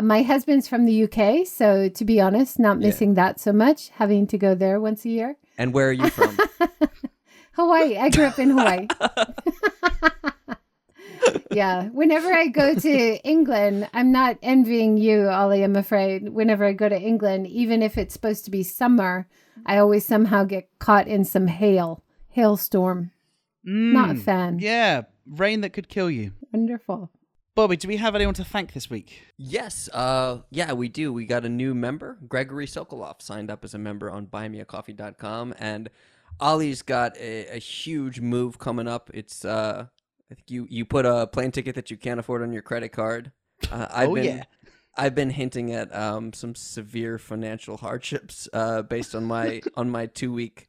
My 0.00 0.22
husband's 0.22 0.68
from 0.68 0.84
the 0.84 1.04
UK, 1.04 1.46
so 1.46 1.88
to 1.88 2.04
be 2.04 2.20
honest, 2.20 2.58
not 2.58 2.80
Yeah. 2.80 2.86
missing 2.88 3.14
that 3.14 3.40
so 3.40 3.52
much, 3.52 3.88
having 3.88 4.26
to 4.28 4.38
go 4.38 4.54
there 4.54 4.78
once 4.80 5.04
a 5.04 5.08
year. 5.08 5.36
And 5.58 5.72
where 5.72 5.88
are 5.88 5.92
you 5.92 6.10
from? 6.10 6.36
Hawaii. 7.52 7.96
I 7.96 8.10
grew 8.10 8.24
up 8.26 8.38
in 8.38 8.50
Hawaii. 8.50 8.86
yeah. 11.56 11.88
Whenever 11.88 12.32
I 12.32 12.46
go 12.48 12.74
to 12.74 13.16
England, 13.24 13.88
I'm 13.94 14.12
not 14.12 14.38
envying 14.42 14.96
you, 14.96 15.28
Ollie, 15.28 15.62
I'm 15.64 15.76
afraid. 15.76 16.28
Whenever 16.28 16.64
I 16.64 16.72
go 16.72 16.88
to 16.88 17.00
England, 17.00 17.46
even 17.48 17.82
if 17.82 17.96
it's 17.98 18.12
supposed 18.14 18.44
to 18.44 18.50
be 18.50 18.62
summer, 18.62 19.26
I 19.64 19.78
always 19.78 20.04
somehow 20.06 20.44
get 20.44 20.68
caught 20.78 21.08
in 21.08 21.24
some 21.24 21.46
hail, 21.48 22.02
hailstorm. 22.28 23.10
Not 23.64 24.10
a 24.10 24.14
Mm, 24.14 24.22
fan. 24.22 24.58
Yeah, 24.60 25.02
rain 25.26 25.60
that 25.62 25.70
could 25.72 25.88
kill 25.88 26.10
you. 26.10 26.32
Wonderful. 26.52 27.10
Bobby, 27.56 27.76
do 27.78 27.88
we 27.88 27.96
have 27.96 28.14
anyone 28.14 28.34
to 28.34 28.44
thank 28.44 28.74
this 28.74 28.90
week? 28.90 29.22
yes. 29.38 29.88
Uh, 29.92 30.42
yeah, 30.50 30.72
we 30.74 30.88
do. 30.90 31.10
We 31.12 31.24
got 31.24 31.44
a 31.46 31.48
new 31.48 31.74
member. 31.74 32.18
Gregory 32.28 32.66
Sokolov 32.66 33.22
signed 33.22 33.50
up 33.50 33.64
as 33.64 33.72
a 33.74 33.78
member 33.78 34.10
on 34.10 34.26
buymeacoffee.com, 34.26 35.54
and 35.58 35.88
Ollie's 36.38 36.82
got 36.82 37.16
a, 37.16 37.56
a 37.56 37.58
huge 37.58 38.20
move 38.20 38.58
coming 38.58 38.86
up. 38.86 39.10
It's 39.14 39.42
uh, 39.44 39.86
I 40.30 40.34
think 40.34 40.50
you 40.50 40.66
you 40.68 40.84
put 40.84 41.06
a 41.06 41.26
plane 41.26 41.52
ticket 41.52 41.74
that 41.76 41.90
you 41.90 41.96
can't 41.96 42.18
afford 42.20 42.42
on 42.42 42.52
your 42.52 42.62
credit 42.62 42.90
card. 42.90 43.32
Uh, 43.70 43.86
I've 43.90 44.08
Oh, 44.10 44.14
been, 44.14 44.24
yeah. 44.24 44.44
I've 44.96 45.14
been 45.14 45.30
hinting 45.30 45.72
at 45.72 45.94
um, 45.94 46.32
some 46.32 46.54
severe 46.54 47.18
financial 47.18 47.76
hardships 47.76 48.48
uh, 48.52 48.82
based 48.82 49.14
on 49.14 49.24
my 49.24 49.62
on 49.76 49.90
my 49.90 50.06
two 50.06 50.32
week 50.32 50.68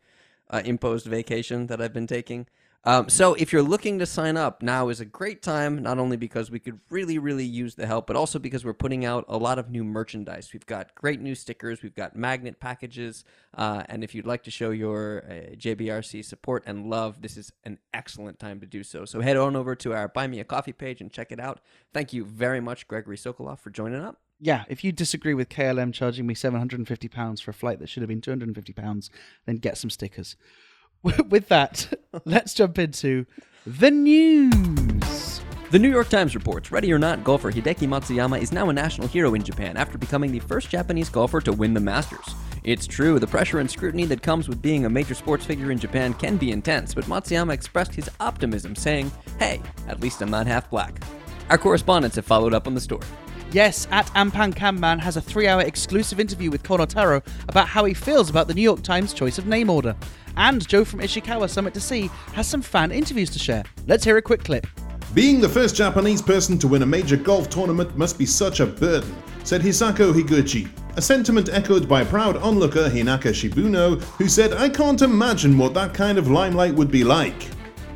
uh, 0.49 0.61
imposed 0.65 1.05
vacation 1.05 1.67
that 1.67 1.81
I've 1.81 1.93
been 1.93 2.07
taking. 2.07 2.47
Um, 2.87 3.09
so 3.09 3.33
if 3.33 3.51
you're 3.51 3.63
looking 3.63 3.99
to 3.99 4.05
sign 4.05 4.37
up, 4.37 4.61
now 4.61 4.87
is 4.87 5.01
a 5.01 5.05
great 5.05 5.41
time. 5.41 5.81
Not 5.83 5.99
only 5.99 6.15
because 6.15 6.49
we 6.49 6.59
could 6.59 6.79
really, 6.89 7.19
really 7.19 7.43
use 7.43 7.75
the 7.75 7.85
help, 7.85 8.07
but 8.07 8.15
also 8.15 8.39
because 8.39 8.63
we're 8.63 8.73
putting 8.73 9.03
out 9.03 9.25
a 9.27 9.37
lot 9.37 9.59
of 9.59 9.69
new 9.69 9.83
merchandise. 9.83 10.51
We've 10.53 10.65
got 10.65 10.95
great 10.95 11.19
new 11.19 11.35
stickers, 11.35 11.81
we've 11.83 11.95
got 11.95 12.15
magnet 12.15 12.61
packages, 12.61 13.25
uh, 13.57 13.83
and 13.89 14.05
if 14.05 14.15
you'd 14.15 14.25
like 14.25 14.43
to 14.43 14.51
show 14.51 14.69
your 14.69 15.25
uh, 15.27 15.55
JBRC 15.55 16.23
support 16.23 16.63
and 16.65 16.89
love, 16.89 17.21
this 17.21 17.35
is 17.35 17.51
an 17.65 17.77
excellent 17.93 18.39
time 18.39 18.61
to 18.61 18.65
do 18.65 18.83
so. 18.83 19.03
So 19.03 19.19
head 19.19 19.35
on 19.35 19.57
over 19.57 19.75
to 19.75 19.93
our 19.93 20.07
Buy 20.07 20.27
Me 20.27 20.39
a 20.39 20.45
Coffee 20.45 20.71
page 20.71 21.01
and 21.01 21.11
check 21.11 21.33
it 21.33 21.41
out. 21.41 21.59
Thank 21.93 22.13
you 22.13 22.23
very 22.23 22.61
much, 22.61 22.87
Gregory 22.87 23.17
Sokoloff, 23.17 23.59
for 23.59 23.69
joining 23.69 24.01
up. 24.01 24.21
Yeah, 24.39 24.65
if 24.69 24.83
you 24.83 24.91
disagree 24.91 25.33
with 25.33 25.49
KLM 25.49 25.93
charging 25.93 26.27
me 26.27 26.35
£750 26.35 27.41
for 27.41 27.51
a 27.51 27.53
flight 27.53 27.79
that 27.79 27.89
should 27.89 28.01
have 28.01 28.09
been 28.09 28.21
£250, 28.21 29.09
then 29.45 29.55
get 29.57 29.77
some 29.77 29.89
stickers. 29.89 30.35
With 31.03 31.47
that, 31.47 31.93
let's 32.25 32.53
jump 32.53 32.77
into 32.77 33.25
the 33.65 33.91
news. 33.91 35.41
The 35.69 35.79
New 35.79 35.89
York 35.89 36.09
Times 36.09 36.35
reports 36.35 36.71
Ready 36.71 36.93
or 36.93 36.99
Not 36.99 37.23
golfer 37.23 37.51
Hideki 37.51 37.87
Matsuyama 37.87 38.41
is 38.41 38.51
now 38.51 38.69
a 38.69 38.73
national 38.73 39.07
hero 39.07 39.33
in 39.33 39.43
Japan 39.43 39.75
after 39.75 39.97
becoming 39.97 40.31
the 40.31 40.39
first 40.39 40.69
Japanese 40.69 41.09
golfer 41.09 41.41
to 41.41 41.51
win 41.51 41.73
the 41.73 41.79
Masters. 41.79 42.35
It's 42.63 42.87
true, 42.87 43.19
the 43.19 43.27
pressure 43.27 43.59
and 43.59 43.69
scrutiny 43.69 44.05
that 44.05 44.21
comes 44.21 44.47
with 44.47 44.61
being 44.61 44.85
a 44.85 44.89
major 44.89 45.13
sports 45.13 45.45
figure 45.45 45.71
in 45.71 45.79
Japan 45.79 46.13
can 46.13 46.37
be 46.37 46.51
intense, 46.51 46.93
but 46.93 47.05
Matsuyama 47.05 47.53
expressed 47.53 47.93
his 47.95 48.09
optimism, 48.19 48.75
saying, 48.75 49.11
Hey, 49.39 49.61
at 49.87 49.99
least 49.99 50.21
I'm 50.21 50.31
not 50.31 50.47
half 50.47 50.69
black. 50.69 51.01
Our 51.49 51.57
correspondents 51.57 52.15
have 52.17 52.25
followed 52.25 52.53
up 52.53 52.67
on 52.67 52.73
the 52.73 52.81
story. 52.81 53.07
Yes, 53.51 53.87
at 53.91 54.07
Ampan 54.07 54.53
Kanban 54.53 54.99
has 54.99 55.15
a 55.15 55.21
three 55.21 55.47
hour 55.47 55.61
exclusive 55.61 56.19
interview 56.19 56.51
with 56.51 56.63
Kono 56.63 56.85
Taro 56.85 57.21
about 57.47 57.67
how 57.67 57.85
he 57.85 57.93
feels 57.93 58.29
about 58.29 58.47
the 58.47 58.53
New 58.53 58.61
York 58.61 58.83
Times 58.83 59.13
choice 59.13 59.37
of 59.37 59.47
name 59.47 59.69
order. 59.69 59.95
And 60.35 60.67
Joe 60.67 60.83
from 60.83 60.99
Ishikawa 60.99 61.49
Summit 61.49 61.73
to 61.73 61.79
See 61.79 62.11
has 62.33 62.47
some 62.47 62.61
fan 62.61 62.91
interviews 62.91 63.29
to 63.31 63.39
share. 63.39 63.63
Let's 63.87 64.03
hear 64.03 64.17
a 64.17 64.21
quick 64.21 64.43
clip. 64.43 64.67
Being 65.13 65.39
the 65.39 65.49
first 65.49 65.75
Japanese 65.75 66.21
person 66.21 66.59
to 66.59 66.67
win 66.67 66.83
a 66.83 66.85
major 66.85 67.15
golf 67.15 67.49
tournament 67.49 67.97
must 67.97 68.17
be 68.19 68.25
such 68.25 68.59
a 68.59 68.65
burden, 68.65 69.15
said 69.45 69.61
Hisako 69.61 70.13
Higuchi, 70.13 70.69
a 70.97 71.01
sentiment 71.01 71.47
echoed 71.49 71.87
by 71.87 72.03
proud 72.03 72.35
onlooker 72.35 72.89
Hinako 72.89 73.31
Shibuno, 73.31 74.01
who 74.17 74.27
said, 74.27 74.53
I 74.53 74.67
can't 74.67 75.01
imagine 75.01 75.57
what 75.57 75.73
that 75.73 75.93
kind 75.93 76.17
of 76.17 76.29
limelight 76.29 76.73
would 76.73 76.91
be 76.91 77.05
like. 77.05 77.47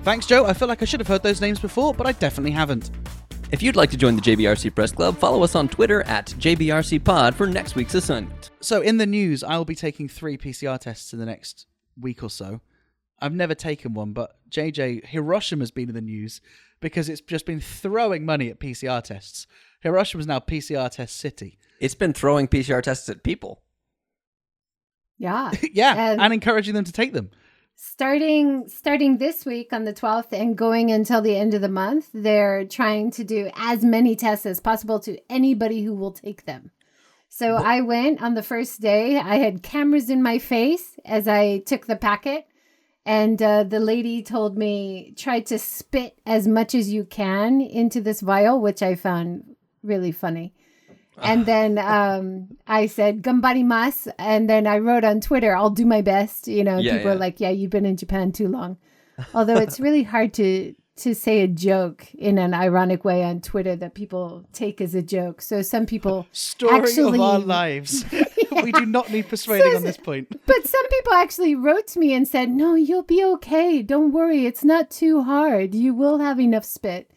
Thanks, 0.04 0.26
Joe. 0.26 0.46
I 0.46 0.54
feel 0.54 0.70
like 0.70 0.82
I 0.82 0.86
should 0.86 1.02
have 1.02 1.08
heard 1.08 1.22
those 1.22 1.42
names 1.42 1.60
before, 1.60 1.94
but 1.94 2.08
I 2.08 2.14
definitely 2.14 2.52
haven't. 2.52 2.90
If 3.52 3.62
you'd 3.62 3.76
like 3.76 3.92
to 3.92 3.98
join 3.98 4.16
the 4.16 4.22
JBRC 4.22 4.74
Press 4.74 4.92
Club, 4.94 5.18
follow 5.18 5.44
us 5.44 5.56
on 5.56 5.68
Twitter 5.68 6.04
at 6.04 6.28
JBRCPod 6.28 7.34
for 7.34 7.46
next 7.48 7.76
week's 7.76 7.94
assignment. 7.96 8.50
So, 8.62 8.82
in 8.82 8.98
the 8.98 9.06
news, 9.06 9.44
I 9.44 9.58
will 9.58 9.66
be 9.66 9.76
taking 9.76 10.08
three 10.08 10.38
PCR 10.38 10.80
tests 10.80 11.12
in 11.12 11.20
the 11.20 11.26
next 11.26 11.66
week 12.00 12.24
or 12.24 12.30
so. 12.30 12.62
I've 13.20 13.34
never 13.34 13.54
taken 13.54 13.94
one, 13.94 14.14
but 14.14 14.38
JJ 14.50 15.06
Hiroshima 15.06 15.62
has 15.64 15.72
been 15.72 15.90
in 15.90 15.96
the 15.96 16.02
news 16.02 16.40
because 16.80 17.10
it's 17.10 17.22
just 17.22 17.46
been 17.46 17.60
throwing 17.60 18.26
money 18.26 18.50
at 18.50 18.60
PCR 18.60 19.04
tests. 19.04 19.46
Hiroshima 19.82 20.22
is 20.22 20.28
now 20.28 20.40
PCR 20.40 20.90
test 20.90 21.18
city. 21.18 21.60
It's 21.80 21.94
been 21.96 22.14
throwing 22.14 22.48
PCR 22.48 22.82
tests 22.82 23.10
at 23.10 23.22
people. 23.24 23.62
Yeah. 25.18 25.52
yeah, 25.74 26.12
And- 26.12 26.22
and 26.22 26.34
encouraging 26.34 26.74
them 26.74 26.86
to 26.86 26.92
take 26.92 27.12
them. 27.14 27.30
Starting 27.84 28.68
starting 28.68 29.18
this 29.18 29.44
week 29.44 29.74
on 29.74 29.86
the 29.86 29.94
12th 29.94 30.32
and 30.32 30.56
going 30.56 30.92
until 30.92 31.20
the 31.20 31.36
end 31.36 31.56
of 31.56 31.62
the 31.62 31.68
month 31.68 32.10
they're 32.14 32.64
trying 32.64 33.10
to 33.10 33.24
do 33.24 33.50
as 33.56 33.84
many 33.84 34.16
tests 34.16 34.46
as 34.46 34.60
possible 34.60 35.00
to 35.00 35.18
anybody 35.32 35.82
who 35.82 35.96
will 35.96 36.12
take 36.12 36.46
them. 36.46 36.70
So 37.30 37.56
i 37.56 37.82
went 37.82 38.22
on 38.22 38.36
the 38.36 38.44
first 38.44 38.82
day 38.82 39.18
i 39.18 39.38
had 39.38 39.64
cameras 39.64 40.12
in 40.12 40.22
my 40.22 40.38
face 40.38 41.00
as 41.06 41.28
i 41.28 41.58
took 41.66 41.88
the 41.88 41.96
packet 41.96 42.46
and 43.04 43.42
uh, 43.42 43.64
the 43.64 43.80
lady 43.80 44.22
told 44.22 44.60
me 44.60 45.16
try 45.18 45.40
to 45.40 45.58
spit 45.58 46.20
as 46.24 46.48
much 46.48 46.76
as 46.76 46.94
you 46.94 47.04
can 47.04 47.62
into 47.62 48.00
this 48.00 48.22
vial 48.22 48.62
which 48.62 48.84
i 48.84 48.94
found 48.94 49.56
really 49.82 50.12
funny 50.12 50.54
and 51.22 51.46
then 51.52 51.78
um, 51.78 52.58
I 52.68 52.88
said 52.88 53.22
"gambarimas," 53.22 54.08
and 54.18 54.50
then 54.50 54.68
I 54.68 54.80
wrote 54.80 55.04
on 55.04 55.22
Twitter, 55.22 55.56
"I'll 55.56 55.70
do 55.70 55.86
my 55.86 56.02
best." 56.02 56.48
You 56.48 56.64
know, 56.64 56.78
Yeah, 56.78 56.98
people 56.98 57.12
yeah. 57.12 57.16
are 57.16 57.20
like, 57.20 57.40
"Yeah, 57.40 57.50
you've 57.50 57.72
been 57.72 57.86
in 57.86 57.98
Japan 57.98 58.32
too 58.32 58.48
long." 58.48 58.78
Although 59.34 59.58
it's 59.58 59.80
really 59.80 60.04
hard 60.04 60.34
to 60.36 60.74
to 60.98 61.16
say 61.16 61.42
a 61.42 61.48
joke 61.48 62.14
in 62.14 62.38
an 62.38 62.54
ironic 62.54 63.04
way 63.04 63.24
on 63.24 63.42
Twitter 63.42 63.76
that 63.76 63.94
people 63.96 64.46
take 64.54 64.82
as 64.82 64.94
a 64.94 65.02
joke. 65.02 65.42
So 65.42 65.62
some 65.62 65.86
people 65.86 66.28
Story 66.32 66.76
actually, 66.76 67.18
of 67.18 67.22
our 67.22 67.40
lives. 67.40 68.06
we 68.64 68.72
do 68.72 68.86
not 68.86 69.10
need 69.12 69.28
persuading 69.28 69.72
So 69.72 69.78
on 69.78 69.84
this 69.84 69.98
point. 69.98 70.30
but 70.46 70.68
some 70.68 70.88
people 70.90 71.14
actually 71.14 71.56
wrote 71.56 71.88
to 71.88 72.00
me 72.00 72.14
and 72.14 72.28
said, 72.28 72.50
"No, 72.50 72.76
you'll 72.76 73.04
be 73.04 73.24
okay. 73.24 73.82
Don't 73.82 74.12
worry. 74.12 74.46
It's 74.46 74.64
not 74.64 74.90
too 74.92 75.24
hard. 75.24 75.74
You 75.74 75.94
will 75.94 76.20
have 76.20 76.40
enough 76.40 76.66
spit." 76.66 77.10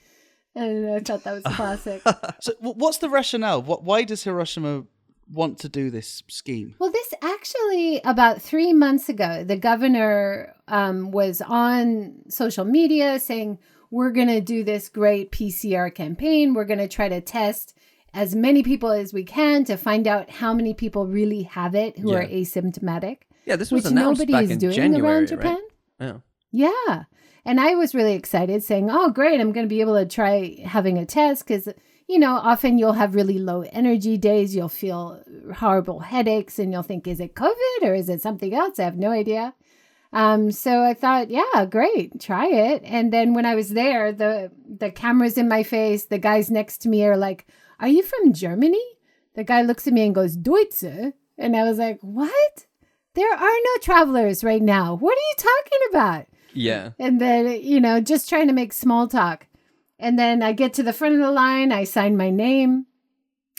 And 0.55 0.95
I 0.95 1.01
thought 1.01 1.25
that 1.25 1.33
was 1.33 1.43
classic. 1.57 2.03
So, 2.41 2.53
what's 2.61 2.99
the 2.99 3.09
rationale? 3.09 3.63
What? 3.63 3.83
Why 3.85 4.05
does 4.05 4.23
Hiroshima 4.25 4.85
want 5.33 5.59
to 5.61 5.69
do 5.69 5.91
this 5.91 6.23
scheme? 6.29 6.75
Well, 6.79 6.91
this 6.93 7.15
actually, 7.23 8.01
about 8.05 8.43
three 8.43 8.73
months 8.73 9.09
ago, 9.09 9.43
the 9.45 9.57
governor 9.57 10.55
um, 10.69 11.11
was 11.11 11.41
on 11.41 12.23
social 12.29 12.65
media 12.65 13.19
saying, 13.19 13.59
We're 13.91 14.11
going 14.11 14.29
to 14.29 14.41
do 14.41 14.63
this 14.65 14.89
great 14.89 15.33
PCR 15.33 15.93
campaign. 15.95 16.55
We're 16.55 16.67
going 16.67 16.79
to 16.79 16.89
try 16.89 17.09
to 17.09 17.21
test 17.21 17.75
as 18.13 18.35
many 18.37 18.63
people 18.63 18.91
as 18.91 19.13
we 19.13 19.25
can 19.25 19.65
to 19.65 19.77
find 19.77 20.07
out 20.07 20.31
how 20.31 20.55
many 20.55 20.73
people 20.75 21.07
really 21.07 21.43
have 21.43 21.75
it 21.75 21.99
who 21.99 22.13
are 22.15 22.25
asymptomatic, 22.25 23.19
Yeah, 23.45 23.57
this 23.57 23.73
was 23.73 23.85
which 23.85 23.91
announced 23.91 24.21
nobody 24.21 24.33
back 24.33 24.45
is 24.45 24.51
in 24.53 24.59
doing 24.59 24.73
January, 24.75 25.15
around 25.15 25.27
Japan. 25.29 25.59
right? 25.99 26.21
Yeah. 26.53 26.69
Yeah. 26.87 27.05
And 27.45 27.61
I 27.61 27.75
was 27.75 27.95
really 27.95 28.15
excited 28.15 28.63
saying, 28.63 28.91
oh, 28.91 29.11
great, 29.11 29.41
I'm 29.41 29.53
going 29.53 29.67
to 29.67 29.75
be 29.75 29.83
able 29.83 29.99
to 29.99 30.07
try 30.07 30.57
having 30.65 30.97
a 30.97 31.05
test 31.05 31.47
because, 31.47 31.69
you 32.09 32.19
know, 32.19 32.37
often 32.37 32.79
you'll 32.79 32.95
have 32.95 33.15
really 33.15 33.39
low 33.39 33.63
energy 33.73 34.17
days. 34.17 34.57
You'll 34.57 34.69
feel 34.71 35.23
horrible 35.57 36.01
headaches 36.01 36.59
and 36.59 36.73
you'll 36.73 36.83
think, 36.83 37.07
is 37.07 37.21
it 37.21 37.35
COVID 37.35 37.83
or 37.83 37.95
is 37.95 38.09
it 38.09 38.23
something 38.23 38.55
else? 38.55 38.79
I 38.79 38.85
have 38.85 38.97
no 38.97 39.11
idea. 39.11 39.55
Um, 40.15 40.53
so 40.53 40.83
I 40.85 40.95
thought, 40.95 41.29
yeah, 41.29 41.67
great, 41.69 42.21
try 42.21 42.47
it. 42.47 42.83
And 42.85 43.13
then 43.13 43.35
when 43.35 43.45
I 43.45 43.57
was 43.57 43.71
there, 43.71 44.13
the 44.13 44.53
the 44.79 44.93
cameras 44.93 45.37
in 45.37 45.49
my 45.49 45.65
face, 45.65 46.05
the 46.05 46.19
guys 46.19 46.53
next 46.53 46.79
to 46.83 46.89
me 46.89 47.05
are 47.05 47.17
like, 47.17 47.47
"Are 47.81 47.89
you 47.89 48.05
from 48.05 48.33
Germany?" 48.33 48.85
The 49.35 49.43
guy 49.43 49.63
looks 49.63 49.89
at 49.89 49.93
me 49.93 50.07
and 50.07 50.15
goes, 50.15 50.37
"Deutsche," 50.37 51.15
and 51.37 51.57
I 51.57 51.65
was 51.65 51.79
like, 51.79 51.99
"What? 52.01 52.67
There 53.15 53.33
are 53.33 53.39
no 53.41 53.77
travelers 53.83 54.45
right 54.45 54.63
now. 54.63 54.95
What 54.95 55.19
are 55.19 55.29
you 55.31 55.35
talking 55.37 55.81
about?" 55.91 56.27
Yeah. 56.55 56.91
And 56.99 57.21
then, 57.21 57.63
you 57.63 57.81
know, 57.81 58.01
just 58.01 58.29
trying 58.29 58.47
to 58.49 58.53
make 58.53 58.73
small 58.73 59.09
talk. 59.09 59.47
And 59.99 60.19
then 60.19 60.43
I 60.43 60.53
get 60.53 60.75
to 60.75 60.83
the 60.83 60.93
front 60.93 61.15
of 61.15 61.21
the 61.21 61.31
line, 61.31 61.73
I 61.73 61.85
sign 61.85 62.17
my 62.17 62.31
name. 62.31 62.87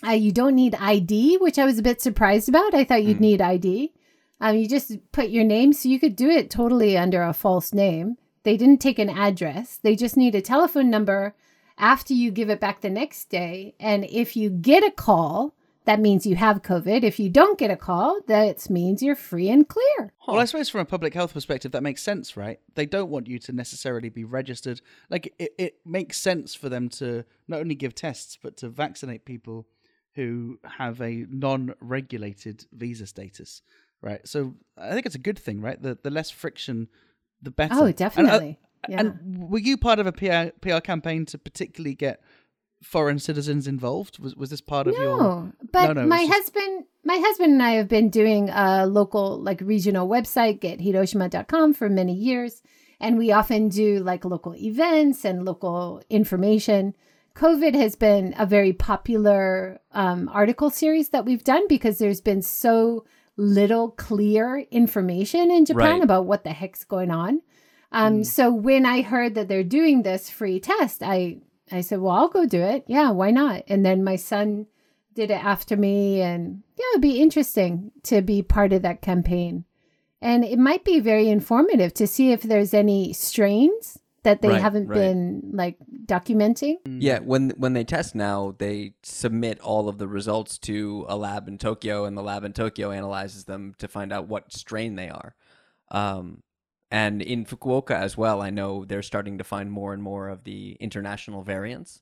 Uh, 0.06 0.12
you 0.12 0.32
don't 0.32 0.56
need 0.56 0.76
ID, 0.76 1.38
which 1.38 1.58
I 1.58 1.66
was 1.66 1.80
a 1.80 1.84
bit 1.84 2.02
surprised 2.02 2.50
about. 2.50 2.74
I 2.74 2.84
thought 2.84 3.04
you'd 3.04 3.22
need 3.22 3.42
ID. 3.42 3.94
Um, 4.42 4.58
you 4.58 4.68
just 4.68 4.92
put 5.12 5.30
your 5.30 5.46
name, 5.46 5.72
so 5.72 5.88
you 5.88 6.00
could 6.00 6.16
do 6.16 6.30
it 6.30 6.50
totally 6.50 6.98
under 6.98 7.24
a 7.24 7.34
false 7.34 7.74
name. 7.74 8.18
They 8.44 8.58
didn't 8.58 8.82
take 8.82 9.00
an 9.00 9.10
address, 9.10 9.80
they 9.82 9.96
just 9.96 10.18
need 10.18 10.36
a 10.36 10.42
telephone 10.42 10.90
number 10.90 11.36
after 11.78 12.14
you 12.14 12.32
give 12.32 12.50
it 12.50 12.60
back 12.60 12.82
the 12.82 12.90
next 12.90 13.30
day. 13.30 13.74
And 13.80 14.06
if 14.06 14.36
you 14.36 14.50
get 14.50 14.84
a 14.84 14.92
call, 14.92 15.55
that 15.86 16.00
means 16.00 16.26
you 16.26 16.36
have 16.36 16.62
COVID. 16.62 17.04
If 17.04 17.20
you 17.20 17.30
don't 17.30 17.58
get 17.58 17.72
a 17.72 17.76
call, 17.76 18.20
that 18.28 18.70
means 18.70 19.02
you're 19.04 19.16
free 19.16 19.50
and 19.50 19.68
clear. 19.68 20.14
Well, 20.28 20.40
I 20.40 20.46
suppose 20.46 20.70
from 20.70 20.82
a 20.82 20.86
public 20.86 21.14
health 21.14 21.34
perspective, 21.34 21.72
that 21.72 21.84
makes 21.84 22.02
sense, 22.02 22.36
right? 22.36 22.60
They 22.74 22.86
don't 22.86 23.10
want 23.10 23.28
you 23.28 23.40
to 23.40 23.54
necessarily 23.54 24.10
be 24.10 24.24
registered. 24.24 24.82
Like, 25.10 25.34
it, 25.38 25.54
it 25.58 25.76
makes 25.86 26.18
sense 26.20 26.56
for 26.56 26.70
them 26.70 26.90
to 26.90 27.24
not 27.48 27.60
only 27.60 27.76
give 27.76 27.94
tests, 27.96 28.38
but 28.42 28.58
to 28.58 28.70
vaccinate 28.70 29.26
people 29.26 29.68
who 30.16 30.60
have 30.64 31.02
a 31.02 31.26
non 31.30 31.76
regulated 31.80 32.66
visa 32.72 33.06
status, 33.06 33.62
right? 34.02 34.28
So 34.28 34.56
I 34.78 34.92
think 34.92 35.06
it's 35.06 35.16
a 35.16 35.20
good 35.20 35.38
thing, 35.38 35.62
right? 35.62 35.82
The, 35.82 35.98
the 36.02 36.10
less 36.10 36.32
friction, 36.32 36.88
the 37.42 37.52
better. 37.52 37.76
Oh, 37.76 37.86
And, 37.86 37.90
uh, 37.90 37.98
definitely. 37.98 38.60
yeah. 38.90 39.00
And 39.02 39.50
were 39.50 39.60
you 39.60 39.78
part 39.78 40.00
of 40.00 40.08
a 40.08 40.12
PR, 40.12 40.58
PR 40.62 40.80
campaign 40.80 41.26
to 41.28 41.38
particularly 41.38 41.96
get 41.96 42.22
foreign 42.84 43.20
citizens 43.20 43.68
involved? 43.68 44.20
Was, 44.20 44.36
was 44.36 44.50
this 44.50 44.62
part 44.62 44.88
of 44.88 44.94
your. 44.96 45.18
No, 45.18 45.52
but 45.72 45.88
No, 45.94 46.02
no, 46.02 46.08
my 46.08 46.26
just- 46.26 46.34
husband, 46.34 46.86
my 47.04 47.18
husband 47.18 47.54
and 47.54 47.64
I 47.64 47.72
have 47.72 47.88
been 47.88 48.10
doing 48.10 48.50
a 48.50 48.86
local, 48.86 49.40
like 49.42 49.62
regional 49.62 50.08
website, 50.08 50.60
gethiroshima.com 50.62 51.74
for 51.74 51.90
many 51.90 52.14
years, 52.14 52.62
and 53.00 53.18
we 53.18 53.32
often 53.32 53.70
do 53.70 54.00
like 54.00 54.26
local 54.26 54.56
events 54.56 55.26
and 55.26 55.46
local 55.46 56.02
information. 56.10 56.96
COVID 57.36 57.76
has 57.76 57.96
been 57.98 58.34
a 58.38 58.46
very 58.46 58.72
popular 58.72 59.80
um, 59.92 60.30
article 60.30 60.70
series 60.70 61.10
that 61.10 61.26
we've 61.26 61.44
done 61.44 61.68
because 61.68 61.98
there's 61.98 62.22
been 62.22 62.42
so 62.42 63.04
little 63.38 63.92
clear 63.92 64.60
information 64.72 65.52
in 65.52 65.66
Japan 65.66 65.96
Right. 65.96 66.04
about 66.04 66.26
what 66.26 66.46
the 66.46 66.52
heck's 66.52 66.86
going 66.86 67.12
on. 67.12 67.42
Um, 67.92 68.24
So 68.24 68.52
when 68.54 68.86
I 68.86 69.02
heard 69.02 69.36
that 69.36 69.50
they're 69.50 69.64
doing 69.66 70.04
this 70.04 70.30
free 70.30 70.62
test, 70.62 71.04
I 71.04 71.40
I 71.72 71.82
said, 71.82 72.00
"Well, 72.00 72.16
I'll 72.16 72.28
go 72.30 72.46
do 72.46 72.62
it. 72.62 72.84
Yeah, 72.88 73.12
why 73.12 73.32
not?" 73.32 73.64
And 73.68 73.86
then 73.86 74.04
my 74.04 74.16
son 74.16 74.68
did 75.14 75.32
it 75.32 75.44
after 75.44 75.76
me, 75.78 76.22
and 76.22 76.62
yeah, 76.78 76.84
it'd 76.94 77.02
be 77.02 77.22
interesting 77.22 77.92
to 78.04 78.22
be 78.22 78.42
part 78.42 78.74
of 78.74 78.82
that 78.82 79.02
campaign. 79.02 79.66
And 80.22 80.44
it 80.44 80.60
might 80.60 80.84
be 80.84 81.00
very 81.00 81.30
informative 81.30 81.94
to 81.96 82.08
see 82.08 82.32
if 82.32 82.42
there's 82.42 82.74
any 82.74 83.14
strains 83.14 84.00
that 84.24 84.42
they 84.42 84.50
Right, 84.50 84.62
haven't 84.62 84.88
right. 84.88 84.96
been 84.96 85.52
like 85.54 85.78
documenting. 86.06 86.78
Yeah, 86.86 87.20
when 87.20 87.52
when 87.58 87.74
they 87.74 87.84
test 87.84 88.16
now, 88.16 88.56
they 88.58 88.94
submit 89.04 89.60
all 89.60 89.88
of 89.88 89.98
the 90.00 90.08
results 90.08 90.58
to 90.60 91.06
a 91.08 91.16
lab 91.16 91.48
in 91.48 91.58
Tokyo, 91.58 92.06
and 92.06 92.18
the 92.18 92.24
lab 92.24 92.44
in 92.44 92.54
Tokyo 92.54 92.92
analyzes 92.92 93.46
them 93.46 93.76
to 93.78 93.88
find 93.88 94.12
out 94.12 94.28
what 94.28 94.52
strain 94.52 94.96
they 94.96 95.10
are. 95.10 95.36
Um, 95.92 96.42
and 96.96 97.22
in 97.22 97.44
Fukuoka 97.46 97.92
as 97.94 98.16
well, 98.18 98.42
I 98.42 98.50
know 98.52 98.86
they're 98.86 99.02
starting 99.02 99.38
to 99.38 99.44
find 99.44 99.70
more 99.70 99.92
and 99.94 100.02
more 100.02 100.30
of 100.30 100.46
the 100.46 100.78
international 100.80 101.44
variants. 101.44 102.02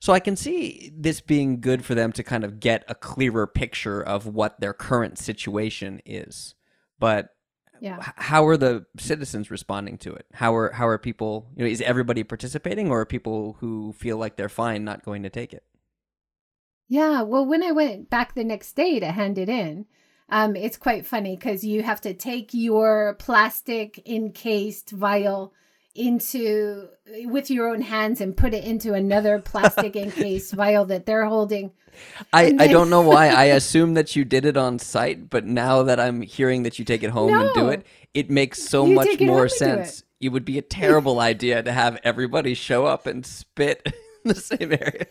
So 0.00 0.12
I 0.12 0.18
can 0.18 0.34
see 0.34 0.90
this 0.96 1.20
being 1.20 1.60
good 1.60 1.84
for 1.84 1.94
them 1.94 2.10
to 2.12 2.24
kind 2.24 2.42
of 2.42 2.58
get 2.58 2.84
a 2.88 2.94
clearer 2.96 3.46
picture 3.46 4.02
of 4.02 4.26
what 4.26 4.58
their 4.60 4.72
current 4.72 5.16
situation 5.16 6.00
is. 6.04 6.56
But 6.98 7.36
Yeah. 7.80 7.98
how 8.16 8.48
are 8.48 8.56
the 8.56 8.86
citizens 8.98 9.48
responding 9.48 9.96
to 9.98 10.12
it? 10.12 10.26
How 10.32 10.56
are 10.56 10.72
how 10.72 10.88
are 10.88 10.98
people? 10.98 11.46
You 11.54 11.62
know, 11.64 11.70
is 11.70 11.80
everybody 11.80 12.24
participating, 12.24 12.90
or 12.90 13.02
are 13.02 13.06
people 13.06 13.58
who 13.60 13.92
feel 13.92 14.16
like 14.16 14.34
they're 14.34 14.48
fine 14.48 14.82
not 14.84 15.04
going 15.04 15.22
to 15.22 15.30
take 15.30 15.52
it? 15.54 15.62
Yeah, 16.88 17.22
well, 17.22 17.46
when 17.46 17.62
I 17.62 17.70
went 17.70 18.10
back 18.10 18.34
the 18.34 18.42
next 18.42 18.72
day 18.74 18.98
to 18.98 19.12
hand 19.12 19.38
it 19.38 19.48
in, 19.48 19.86
Um, 20.30 20.56
it's 20.56 20.76
quite 20.76 21.06
funny 21.06 21.36
because 21.36 21.64
you 21.64 21.82
have 21.82 22.00
to 22.02 22.12
take 22.12 22.52
your 22.52 23.16
plastic 23.18 24.06
encased 24.06 24.90
vial 24.90 25.54
into 25.94 26.88
with 27.24 27.50
your 27.50 27.68
own 27.68 27.80
hands 27.80 28.20
and 28.20 28.36
put 28.36 28.54
it 28.54 28.64
into 28.64 28.94
another 28.94 29.38
plastic 29.44 29.96
encased 29.96 30.52
vial 30.54 30.84
that 30.86 31.06
they're 31.06 31.26
holding. 31.26 31.72
I, 32.32 32.44
And 32.44 32.62
I 32.62 32.68
don't 32.68 32.90
know 32.90 33.00
why. 33.00 33.28
I 33.28 33.44
assume 33.44 33.94
that 33.94 34.14
you 34.14 34.24
did 34.24 34.44
it 34.44 34.56
on 34.56 34.78
site, 34.78 35.30
but 35.30 35.44
now 35.44 35.82
that 35.82 35.98
I'm 35.98 36.22
hearing 36.22 36.62
that 36.62 36.78
you 36.78 36.84
take 36.84 37.02
it 37.02 37.10
home 37.10 37.32
and 37.34 37.50
do 37.54 37.68
it, 37.68 37.86
it 38.14 38.30
makes 38.30 38.62
so 38.62 38.86
You 38.86 38.94
much 38.94 39.08
it 39.08 39.20
more 39.20 39.48
sense. 39.48 40.04
It 40.20 40.30
would 40.30 40.44
be 40.44 40.58
a 40.58 40.62
terrible 40.62 41.20
idea 41.20 41.62
to 41.62 41.72
have 41.72 42.00
everybody 42.04 42.54
show 42.54 42.86
up 42.86 43.06
and 43.06 43.24
spit 43.24 43.82
in 44.24 44.28
the 44.28 44.34
same 44.34 44.72
area. 44.72 45.06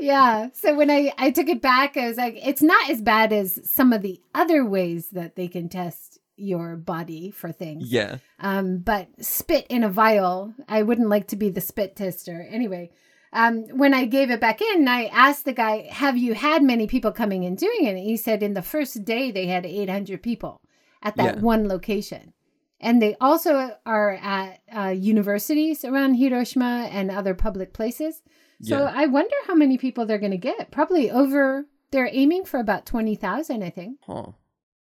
Yeah. 0.00 0.48
So 0.52 0.74
when 0.74 0.90
I 0.90 1.12
I 1.18 1.30
took 1.30 1.48
it 1.48 1.60
back, 1.62 1.96
I 1.96 2.08
was 2.08 2.16
like, 2.16 2.38
it's 2.44 2.62
not 2.62 2.90
as 2.90 3.00
bad 3.02 3.32
as 3.32 3.60
some 3.70 3.92
of 3.92 4.02
the 4.02 4.20
other 4.34 4.64
ways 4.64 5.08
that 5.10 5.36
they 5.36 5.48
can 5.48 5.68
test 5.68 6.18
your 6.36 6.76
body 6.76 7.30
for 7.30 7.52
things. 7.52 7.92
Yeah. 7.92 8.18
Um, 8.40 8.78
but 8.78 9.08
spit 9.20 9.66
in 9.68 9.84
a 9.84 9.88
vial, 9.88 10.54
I 10.68 10.82
wouldn't 10.82 11.08
like 11.08 11.28
to 11.28 11.36
be 11.36 11.48
the 11.48 11.60
spit 11.60 11.94
tester. 11.94 12.46
Anyway, 12.50 12.90
um, 13.32 13.64
when 13.68 13.94
I 13.94 14.04
gave 14.06 14.30
it 14.30 14.40
back 14.40 14.60
in, 14.60 14.88
I 14.88 15.06
asked 15.06 15.44
the 15.44 15.52
guy, 15.52 15.88
"Have 15.90 16.16
you 16.16 16.34
had 16.34 16.62
many 16.62 16.86
people 16.86 17.12
coming 17.12 17.44
and 17.44 17.56
doing 17.56 17.84
it?" 17.84 17.90
And 17.90 17.98
he 17.98 18.16
said, 18.16 18.42
in 18.42 18.54
the 18.54 18.62
first 18.62 19.04
day 19.04 19.30
they 19.30 19.46
had 19.46 19.64
800 19.64 20.22
people 20.22 20.60
at 21.02 21.16
that 21.16 21.36
Yeah. 21.36 21.40
one 21.40 21.68
location. 21.68 22.32
And 22.80 23.00
they 23.00 23.16
also 23.20 23.76
are 23.86 24.14
at 24.20 24.60
uh, 24.76 24.88
universities 24.88 25.84
around 25.84 26.14
Hiroshima 26.14 26.88
and 26.92 27.10
other 27.10 27.32
public 27.34 27.72
places. 27.72 28.22
So 28.62 28.78
Yeah. 28.78 28.92
I 28.94 29.06
wonder 29.06 29.34
how 29.46 29.54
many 29.54 29.78
people 29.78 30.06
they're 30.06 30.18
going 30.18 30.30
to 30.30 30.38
get. 30.38 30.70
Probably 30.70 31.10
over, 31.10 31.66
they're 31.90 32.10
aiming 32.10 32.44
for 32.44 32.60
about 32.60 32.86
20,000, 32.86 33.62
I 33.62 33.70
think. 33.70 33.98
Huh. 34.06 34.26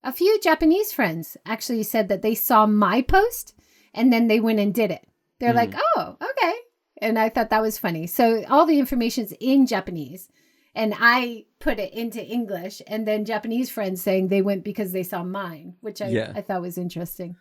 A 0.04 0.12
few 0.12 0.40
Japanese 0.40 0.92
friends 0.92 1.36
actually 1.46 1.84
said 1.84 2.08
that 2.08 2.22
they 2.22 2.34
saw 2.34 2.66
my 2.66 3.02
post 3.02 3.54
and 3.94 4.12
then 4.12 4.26
they 4.26 4.40
went 4.40 4.58
and 4.58 4.74
did 4.74 4.90
it. 4.90 5.06
They're 5.38 5.52
like, 5.52 5.74
hmm. 5.74 5.80
oh, 5.96 6.16
okay. 6.20 6.54
And 7.00 7.18
I 7.18 7.28
thought 7.28 7.50
that 7.50 7.62
was 7.62 7.78
funny. 7.78 8.06
So 8.06 8.44
all 8.48 8.66
the 8.66 8.78
information's 8.78 9.32
in 9.40 9.66
Japanese 9.66 10.28
and 10.74 10.94
I 10.98 11.46
put 11.58 11.78
it 11.78 11.92
into 11.92 12.24
English 12.24 12.80
and 12.86 13.06
then 13.06 13.24
Japanese 13.24 13.70
friends 13.70 14.02
saying 14.02 14.28
they 14.28 14.42
went 14.42 14.64
because 14.64 14.92
they 14.92 15.02
saw 15.02 15.22
mine, 15.22 15.74
which 15.80 16.00
I, 16.00 16.08
Yeah. 16.08 16.32
I 16.34 16.40
thought 16.40 16.62
was 16.62 16.78
interesting. 16.78 17.36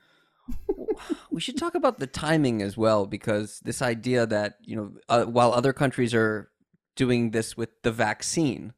We 1.32 1.42
should 1.42 1.58
talk 1.58 1.76
about 1.76 2.00
the 2.00 2.08
timing 2.08 2.62
as 2.62 2.78
well, 2.78 3.06
because 3.06 3.60
this 3.64 3.82
idea 3.82 4.26
that, 4.28 4.58
you 4.62 4.76
know, 4.76 4.92
uh, 5.10 5.24
while 5.24 5.54
other 5.54 5.74
countries 5.74 6.14
are 6.14 6.52
doing 6.96 7.32
this 7.32 7.58
with 7.58 7.70
the 7.82 7.92
vaccine, 7.92 8.74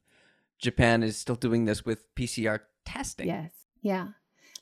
Japan 0.58 1.02
is 1.02 1.16
still 1.16 1.34
doing 1.36 1.64
this 1.64 1.84
with 1.84 2.14
PCR 2.14 2.60
testing. 2.84 3.26
Yes. 3.26 3.50
Yeah. 3.82 4.08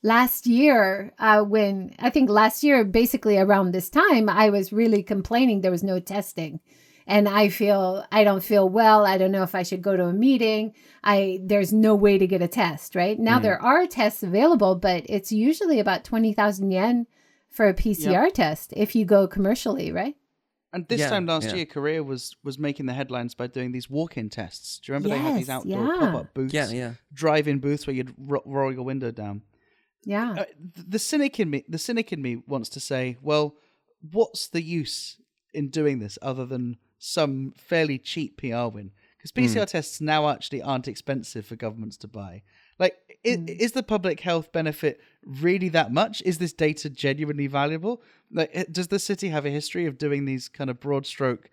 Last 0.02 0.47
year, 0.47 1.12
uh, 1.19 1.42
when 1.45 1.95
I 2.00 2.11
think 2.11 2.28
last 2.28 2.64
year, 2.64 2.85
basically 2.85 3.38
around 3.38 3.71
this 3.71 3.88
time, 3.88 4.28
I 4.28 4.50
was 4.50 4.73
really 4.73 5.02
complaining 5.04 5.61
there 5.61 5.71
was 5.71 5.85
no 5.85 6.00
testing. 6.00 6.59
And 7.06 7.28
I 7.28 7.49
feel 7.49 8.04
I 8.12 8.25
don't 8.25 8.42
feel 8.44 8.68
well. 8.68 9.04
I 9.06 9.18
don't 9.18 9.32
know 9.32 9.42
if 9.42 9.54
I 9.54 9.62
should 9.62 9.82
go 9.82 9.97
to 9.97 10.04
a 10.06 10.12
meeting. 10.12 10.75
I 11.02 11.40
there's 11.42 11.73
no 11.73 11.94
way 11.94 12.18
to 12.18 12.26
get 12.26 12.42
a 12.42 12.49
test, 12.49 12.94
right? 12.94 13.18
Now 13.18 13.38
Mm. 13.38 13.42
there 13.42 13.62
are 13.62 13.87
tests 13.87 14.23
available, 14.23 14.76
but 14.76 15.04
it's 15.09 15.32
usually 15.32 15.80
about 15.80 16.04
20,000 16.04 16.71
yen 16.71 17.06
for 17.50 17.68
a 17.68 17.75
PCR 17.75 18.30
test 18.32 18.73
if 18.76 18.94
you 18.94 19.04
go 19.04 19.26
commercially, 19.26 19.90
right? 19.92 20.14
And 20.75 20.88
this 20.88 21.00
Yeah, 21.00 21.11
time 21.11 21.26
last 21.26 21.49
yeah. 21.49 21.54
year, 21.56 21.66
Korea 21.66 22.02
was 22.02 22.35
was 22.42 22.59
making 22.59 22.87
the 22.87 22.94
headlines 22.94 23.35
by 23.35 23.47
doing 23.47 23.73
these 23.73 23.90
walk-in 23.90 24.30
tests. 24.30 24.78
Do 24.78 24.90
you 24.90 24.94
remember 24.94 25.11
they 25.14 25.21
had 25.23 25.37
these 25.38 25.50
outdoor 25.50 25.87
yeah. 25.87 25.99
pop-up 26.00 26.32
booths, 26.35 26.54
Yeah, 26.54 26.71
yeah. 26.71 26.92
drive-in 27.12 27.59
booths 27.59 27.87
where 27.87 27.94
you'd 27.94 28.14
ro- 28.16 28.42
roll 28.47 28.73
your 28.73 28.85
window 28.85 29.11
down? 29.11 29.42
Yeah. 30.04 30.30
Uh, 30.32 30.44
th- 30.75 30.87
the 30.88 30.99
cynic 30.99 31.38
in 31.38 31.50
me, 31.50 31.64
the 31.68 31.78
cynic 31.78 32.11
in 32.12 32.23
me 32.23 32.37
wants 32.47 32.68
to 32.71 32.80
say, 32.80 33.18
well, 33.21 33.54
what's 34.12 34.49
the 34.49 34.62
use 34.62 35.21
in 35.52 35.68
doing 35.68 35.99
this 35.99 36.18
other 36.23 36.47
than 36.47 36.79
some 37.05 37.53
fairly 37.57 37.99
cheap 37.99 38.37
PR 38.37 38.67
win? 38.67 38.93
Because 39.19 39.33
PCR 39.33 39.67
tests 39.67 40.01
now 40.01 40.29
actually 40.29 40.62
aren't 40.62 40.87
expensive 40.88 41.45
for 41.47 41.57
governments 41.57 41.97
to 41.99 42.09
buy. 42.09 42.43
Like, 42.79 42.97
i- 43.25 43.45
is 43.47 43.73
the 43.73 43.83
public 43.83 44.21
health 44.21 44.53
benefit 44.53 45.01
really 45.25 45.69
that 45.71 45.93
much? 45.93 46.23
Is 46.25 46.38
this 46.38 46.53
data 46.53 46.88
genuinely 46.91 47.47
valuable? 47.49 48.03
Like, 48.33 48.51
eh, 48.53 48.65
does 48.71 48.88
the 48.88 48.99
city 48.99 49.29
have 49.29 49.45
a 49.45 49.51
history 49.51 49.87
of 49.87 49.99
doing 49.99 50.25
these 50.25 50.49
kind 50.49 50.71
of 50.71 50.79
broad 50.81 51.07
stroke, 51.07 51.51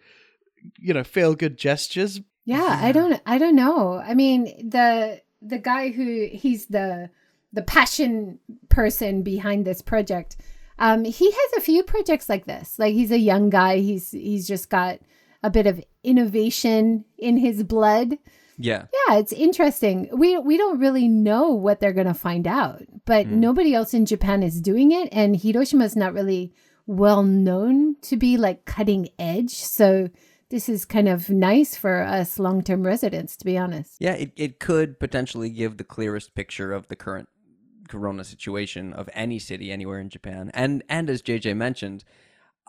you 0.79 0.93
know, 0.93 1.03
feel 1.03 1.35
good 1.35 1.57
gestures? 1.57 2.21
Yeah, 2.45 2.79
I 2.81 2.91
don't 2.91 3.21
I 3.25 3.37
don't 3.37 3.55
know. 3.55 4.01
I 4.03 4.13
mean, 4.15 4.69
the 4.69 5.21
the 5.41 5.59
guy 5.59 5.89
who 5.89 6.27
he's 6.31 6.67
the 6.67 7.09
the 7.53 7.61
passion 7.63 8.39
person 8.69 9.21
behind 9.23 9.65
this 9.65 9.81
project. 9.81 10.37
Um 10.79 11.03
he 11.05 11.29
has 11.31 11.53
a 11.57 11.61
few 11.61 11.83
projects 11.83 12.29
like 12.29 12.45
this. 12.45 12.79
Like 12.79 12.93
he's 12.93 13.11
a 13.11 13.19
young 13.19 13.49
guy. 13.51 13.77
He's 13.79 14.11
he's 14.11 14.47
just 14.47 14.69
got 14.69 14.99
a 15.43 15.49
bit 15.49 15.67
of 15.67 15.83
innovation 16.03 17.05
in 17.17 17.37
his 17.37 17.63
blood. 17.63 18.17
Yeah. 18.57 18.85
Yeah, 19.07 19.17
it's 19.17 19.31
interesting. 19.31 20.09
We 20.11 20.37
we 20.37 20.57
don't 20.57 20.79
really 20.79 21.07
know 21.07 21.49
what 21.49 21.79
they're 21.79 21.93
going 21.93 22.07
to 22.07 22.13
find 22.13 22.45
out, 22.45 22.81
but 23.05 23.25
hmm. 23.25 23.39
nobody 23.39 23.73
else 23.73 23.93
in 23.93 24.05
Japan 24.05 24.43
is 24.43 24.59
doing 24.59 24.91
it 24.91 25.09
and 25.11 25.35
Hiroshima 25.35 25.85
is 25.85 25.95
not 25.95 26.13
really 26.13 26.53
well 26.85 27.23
known 27.23 27.95
to 28.01 28.17
be 28.17 28.35
like 28.35 28.65
cutting 28.65 29.09
edge. 29.17 29.51
So 29.51 30.09
this 30.49 30.67
is 30.67 30.83
kind 30.83 31.07
of 31.07 31.29
nice 31.29 31.75
for 31.75 32.01
us 32.01 32.39
long-term 32.39 32.85
residents 32.85 33.37
to 33.37 33.45
be 33.45 33.57
honest. 33.57 33.95
Yeah, 33.99 34.13
it, 34.13 34.33
it 34.35 34.59
could 34.59 34.99
potentially 34.99 35.49
give 35.49 35.77
the 35.77 35.83
clearest 35.83 36.35
picture 36.35 36.73
of 36.73 36.87
the 36.87 36.95
current 36.95 37.29
corona 37.87 38.23
situation 38.23 38.93
of 38.93 39.09
any 39.13 39.39
city 39.39 39.71
anywhere 39.71 39.99
in 39.99 40.09
Japan. 40.09 40.51
And 40.53 40.83
and 40.89 41.09
as 41.09 41.21
JJ 41.21 41.55
mentioned, 41.55 42.03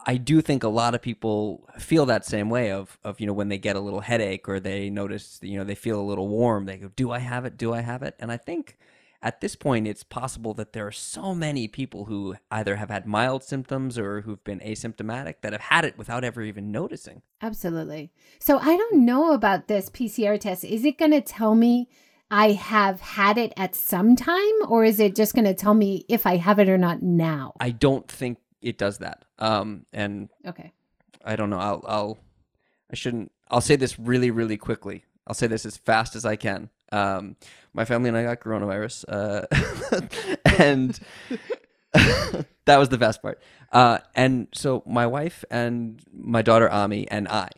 I 0.07 0.17
do 0.17 0.41
think 0.41 0.63
a 0.63 0.69
lot 0.69 0.95
of 0.95 1.03
people 1.03 1.69
feel 1.79 2.07
that 2.07 2.25
same 2.25 2.51
way 2.51 2.73
of 2.73 2.99
of 3.05 3.21
you 3.21 3.27
know 3.27 3.33
when 3.33 3.49
they 3.49 3.59
get 3.59 3.77
a 3.77 3.81
little 3.81 4.01
headache 4.01 4.49
or 4.49 4.61
they 4.61 4.91
notice 4.91 5.39
you 5.43 5.59
know 5.59 5.65
they 5.65 5.75
feel 5.75 6.01
a 6.01 6.03
little 6.03 6.29
warm, 6.29 6.67
they 6.67 6.79
go, 6.79 6.91
"Do 6.97 7.11
I 7.11 7.19
have 7.19 7.45
it? 7.45 7.57
Do 7.57 7.73
I 7.73 7.81
have 7.81 8.03
it?" 8.03 8.17
And 8.19 8.33
I 8.33 8.37
think 8.37 8.79
at 9.23 9.41
this 9.41 9.55
point 9.55 9.87
it's 9.87 10.03
possible 10.03 10.55
that 10.55 10.73
there 10.73 10.87
are 10.87 10.93
so 10.93 11.35
many 11.35 11.69
people 11.69 12.07
who 12.07 12.37
either 12.51 12.77
have 12.77 12.91
had 12.91 13.07
mild 13.07 13.45
symptoms 13.45 13.99
or 13.99 14.23
who've 14.23 14.43
been 14.45 14.61
asymptomatic 14.61 15.37
that 15.43 15.53
have 15.53 15.61
had 15.61 15.85
it 15.85 15.99
without 15.99 16.25
ever 16.25 16.43
even 16.43 16.73
noticing. 16.73 17.23
Absolutely. 17.43 18.11
So 18.39 18.59
I 18.59 18.77
don't 18.77 19.05
know 19.05 19.33
about 19.33 19.69
this 19.69 19.91
PCR 19.91 20.41
test. 20.41 20.65
Is 20.65 20.85
it 20.85 20.99
going 20.99 21.11
to 21.11 21.21
tell 21.21 21.55
me 21.55 21.89
I 22.31 22.53
have 22.53 23.01
had 23.01 23.37
it 23.37 23.53
at 23.57 23.75
some 23.75 24.17
time 24.17 24.55
or 24.69 24.85
is 24.85 25.01
it 25.01 25.15
just 25.15 25.35
going 25.35 25.45
to 25.45 25.55
tell 25.55 25.75
me 25.75 26.05
if 26.09 26.27
I 26.27 26.37
have 26.37 26.59
it 26.59 26.69
or 26.69 26.79
not 26.79 27.03
now? 27.03 27.55
I 27.61 27.71
don't 27.71 28.09
think 28.09 28.39
it 28.63 28.79
does 28.79 28.99
that. 28.99 29.25
Um 29.39 29.87
and 29.93 30.29
Okay. 30.47 30.73
I 31.25 31.37
don't 31.37 31.51
know. 31.51 31.59
I'll 31.59 31.85
I'll 31.87 32.19
I 32.91 32.97
shouldn't. 32.97 33.31
I'll 33.51 33.61
say 33.61 33.77
this 33.77 33.99
really 33.99 34.31
really 34.31 34.57
quickly. 34.57 35.05
I'll 35.27 35.35
say 35.35 35.47
this 35.47 35.65
as 35.65 35.77
fast 35.77 36.17
as 36.17 36.25
I 36.25 36.37
can. 36.37 36.71
Um, 36.93 37.37
my 37.73 37.85
family 37.85 38.09
and 38.09 38.19
I 38.19 38.25
got 38.25 38.41
coronavirus, 38.41 39.05
uh, 39.09 39.47
and 40.59 40.99
that 42.65 42.79
was 42.79 42.89
the 42.89 42.99
best 42.99 43.23
part. 43.23 43.41
Uh, 43.73 43.99
and 44.15 44.49
so 44.53 44.83
my 44.87 45.07
wife 45.07 45.45
and 45.51 46.03
my 46.13 46.43
daughter 46.43 46.69
Ami 46.69 47.09
and 47.11 47.29
I 47.29 47.49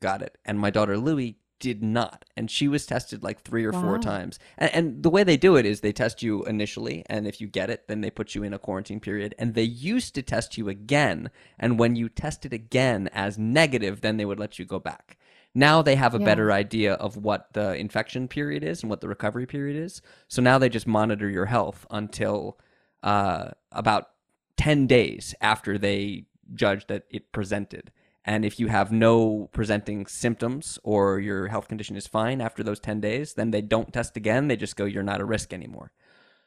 got 0.00 0.20
it, 0.22 0.36
and 0.44 0.58
my 0.58 0.70
daughter 0.70 0.98
Louie 0.98 1.36
did 1.62 1.80
not, 1.80 2.24
and 2.36 2.50
she 2.50 2.66
was 2.66 2.84
tested 2.86 3.22
like 3.22 3.40
three 3.40 3.64
or 3.64 3.72
four 3.72 3.96
times. 4.00 4.40
And, 4.58 4.74
and 4.74 5.02
the 5.04 5.08
way 5.10 5.22
they 5.22 5.36
do 5.36 5.54
it 5.54 5.64
is 5.64 5.80
they 5.80 5.92
test 5.92 6.20
you 6.20 6.42
initially, 6.44 7.04
and 7.06 7.24
if 7.24 7.40
you 7.40 7.46
get 7.46 7.70
it, 7.70 7.86
then 7.86 8.00
they 8.00 8.10
put 8.10 8.34
you 8.34 8.42
in 8.42 8.52
a 8.52 8.58
quarantine 8.58 8.98
period. 8.98 9.32
And 9.38 9.54
they 9.54 9.62
used 9.62 10.16
to 10.16 10.22
test 10.22 10.58
you 10.58 10.68
again, 10.68 11.30
and 11.60 11.78
when 11.78 11.94
you 11.94 12.08
tested 12.08 12.52
again 12.52 13.08
as 13.12 13.38
negative, 13.38 14.00
then 14.00 14.16
they 14.16 14.24
would 14.24 14.40
let 14.40 14.58
you 14.58 14.64
go 14.64 14.80
back. 14.80 15.16
Now 15.54 15.82
they 15.82 15.94
have 15.94 16.16
a 16.16 16.18
Yeah. 16.18 16.24
better 16.24 16.50
idea 16.50 16.94
of 16.94 17.16
what 17.16 17.52
the 17.52 17.76
infection 17.76 18.26
period 18.26 18.64
is 18.64 18.82
and 18.82 18.90
what 18.90 19.00
the 19.00 19.08
recovery 19.08 19.46
period 19.46 19.76
is. 19.76 20.02
So 20.26 20.42
now 20.42 20.58
they 20.58 20.68
just 20.68 20.86
monitor 20.88 21.30
your 21.30 21.46
health 21.46 21.86
until 21.90 22.58
uh, 23.04 23.50
about 23.70 24.10
10 24.56 24.88
days 24.88 25.34
after 25.40 25.78
they 25.78 26.24
judge 26.54 26.86
that 26.88 27.04
it 27.08 27.30
presented. 27.32 27.92
And 28.24 28.44
if 28.44 28.60
you 28.60 28.68
have 28.68 28.92
no 28.92 29.48
presenting 29.52 30.06
symptoms 30.06 30.78
or 30.84 31.18
your 31.18 31.48
health 31.48 31.68
condition 31.68 31.96
is 31.96 32.06
fine 32.06 32.40
after 32.40 32.62
those 32.62 32.78
10 32.78 33.00
days, 33.00 33.34
then 33.34 33.50
they 33.50 33.60
don't 33.60 33.92
test 33.92 34.16
again. 34.16 34.46
They 34.46 34.56
just 34.56 34.76
go, 34.76 34.84
you're 34.84 35.02
not 35.02 35.20
a 35.20 35.24
risk 35.24 35.52
anymore. 35.52 35.92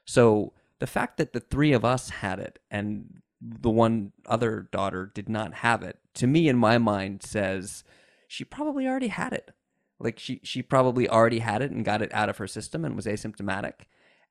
So 0.05 0.53
the 0.79 0.87
fact 0.87 1.17
that 1.17 1.33
the 1.33 1.39
three 1.41 1.73
of 1.73 1.83
us 1.83 2.09
had 2.09 2.39
it 2.39 2.59
and 2.71 3.21
the 3.41 3.69
one 3.69 4.13
other 4.25 4.69
daughter 4.71 5.11
did 5.13 5.27
not 5.27 5.55
have 5.55 5.83
it, 5.83 5.99
to 6.15 6.27
me 6.27 6.47
in 6.47 6.57
my 6.57 6.77
mind 6.77 7.23
says 7.23 7.83
she 8.27 8.43
probably 8.43 8.87
already 8.87 9.09
had 9.09 9.33
it. 9.33 9.51
Like 9.99 10.19
she 10.19 10.41
she 10.43 10.61
probably 10.61 11.09
already 11.09 11.39
had 11.39 11.61
it 11.61 11.71
and 11.71 11.85
got 11.85 12.01
it 12.01 12.13
out 12.13 12.29
of 12.29 12.37
her 12.37 12.47
system 12.47 12.83
and 12.83 12.95
was 12.95 13.05
asymptomatic. 13.05 13.85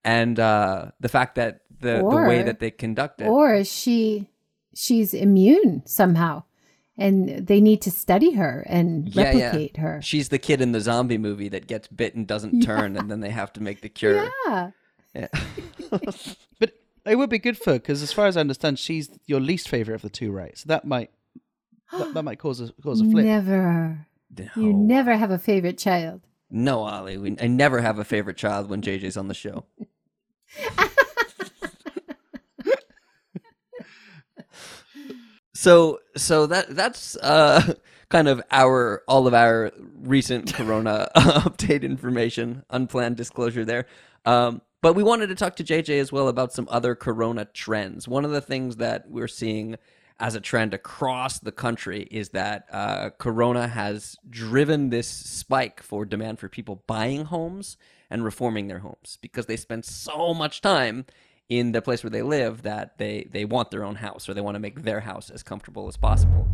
And 0.05 0.39
uh, 0.39 0.91
the 1.01 1.09
fact 1.09 1.37
that 1.37 1.61
the, 1.81 1.99
the 1.99 2.27
way 2.29 2.43
that 2.43 2.61
they 2.61 2.71
conduct 2.71 3.23
it, 3.23 3.27
Or 3.27 3.65
she 3.65 4.29
she's 4.75 5.15
immune 5.15 5.83
somehow. 5.87 6.45
And 6.97 7.47
they 7.47 7.61
need 7.61 7.83
to 7.83 7.91
study 7.91 8.33
her 8.33 8.65
and 8.69 9.09
Yeah, 9.15 9.33
yeah. 9.33 9.45
replicate 9.47 9.77
her. 9.79 10.01
She's 10.03 10.29
the 10.29 10.39
kid 10.39 10.61
in 10.61 10.73
the 10.73 10.81
zombie 10.81 11.19
movie 11.19 11.49
that 11.49 11.67
gets 11.67 11.89
bit 11.89 12.15
and 12.15 12.27
doesn't 12.27 12.61
turn, 12.65 12.97
and 12.97 13.11
then 13.11 13.21
they 13.21 13.31
have 13.31 13.53
to 13.55 13.63
make 13.63 13.81
the 13.81 13.89
cure. 13.89 14.31
Yeah. 14.47 14.71
Yeah. 15.15 15.29
But 16.59 16.73
it 17.07 17.17
would 17.17 17.31
be 17.31 17.39
good 17.39 17.59
for 17.59 17.75
because, 17.75 18.03
as 18.03 18.13
far 18.13 18.27
as 18.27 18.37
I 18.37 18.41
understand, 18.41 18.79
she's 18.79 19.11
your 19.27 19.41
least 19.41 19.69
favorite 19.69 19.97
of 19.97 20.03
the 20.03 20.09
two, 20.11 20.33
right? 20.33 20.57
So 20.57 20.65
that 20.69 20.85
might 20.87 21.11
that, 21.93 22.15
that 22.15 22.23
might 22.23 22.39
cause 22.39 22.61
a 22.61 22.73
cause 22.83 23.01
a 23.01 23.05
flip. 23.05 23.25
Never. 23.25 24.07
You 24.57 24.73
never 24.73 25.17
have 25.17 25.31
a 25.31 25.39
favorite 25.39 25.79
child. 25.79 26.23
No, 26.51 26.81
Ollie. 26.83 27.19
We, 27.19 27.37
I 27.41 27.47
never 27.47 27.81
have 27.81 27.99
a 27.99 28.05
favorite 28.05 28.37
child 28.37 28.69
when 28.71 28.81
JJ's 28.81 29.17
on 29.17 29.29
the 29.29 29.35
show. 29.35 29.65
so, 35.65 36.01
so 36.15 36.47
that 36.47 36.77
that's 36.77 37.17
uh, 37.17 37.75
kind 38.11 38.29
of 38.29 38.43
our 38.51 39.03
all 39.09 39.27
of 39.27 39.33
our 39.33 39.73
recent 40.03 40.53
Corona 40.53 41.09
update 41.17 41.83
information, 41.83 42.65
unplanned 42.69 43.17
disclosure 43.17 43.65
there. 43.65 43.87
Um, 44.27 44.61
but 44.83 44.95
we 44.95 45.03
wanted 45.03 45.29
to 45.29 45.35
talk 45.35 45.57
to 45.57 45.65
JJ 45.65 45.99
as 46.01 46.13
well 46.13 46.29
about 46.29 46.53
some 46.53 46.69
other 46.71 46.95
Corona 46.95 47.47
trends. 47.47 48.07
One 48.07 48.27
of 48.27 48.31
the 48.31 48.43
things 48.43 48.77
that 48.77 49.09
we're 49.09 49.27
seeing 49.27 49.77
as 50.21 50.35
a 50.35 50.41
trend 50.41 50.75
across 50.75 51.39
the 51.39 51.51
country 51.51 52.03
is 52.11 52.29
that 52.31 52.67
uh, 52.71 53.09
Corona 53.19 53.67
has 53.67 54.17
driven 54.29 54.91
this 54.91 55.09
spike 55.09 55.83
for 55.83 56.05
demand 56.05 56.39
for 56.39 56.51
people 56.51 56.85
buying 56.87 57.25
homes 57.25 57.79
and 58.11 58.23
reforming 58.23 58.69
their 58.69 58.81
homes 58.81 59.19
because 59.23 59.47
they 59.47 59.57
spend 59.57 59.87
so 59.87 60.35
much 60.35 60.61
time 60.61 61.07
in 61.49 61.73
the 61.73 61.83
place 61.83 62.03
where 62.03 62.11
they 62.11 62.23
live 62.23 62.63
that 62.63 62.99
they, 62.99 63.29
they 63.31 63.45
want 63.45 63.71
their 63.71 63.85
own 63.85 63.97
house 63.97 64.29
or 64.29 64.35
they 64.35 64.41
want 64.41 64.55
to 64.55 64.61
make 64.61 64.83
their 64.83 65.01
house 65.01 65.31
as 65.31 65.43
comfortable 65.43 65.89
as 65.89 65.97
possible. 65.97 66.49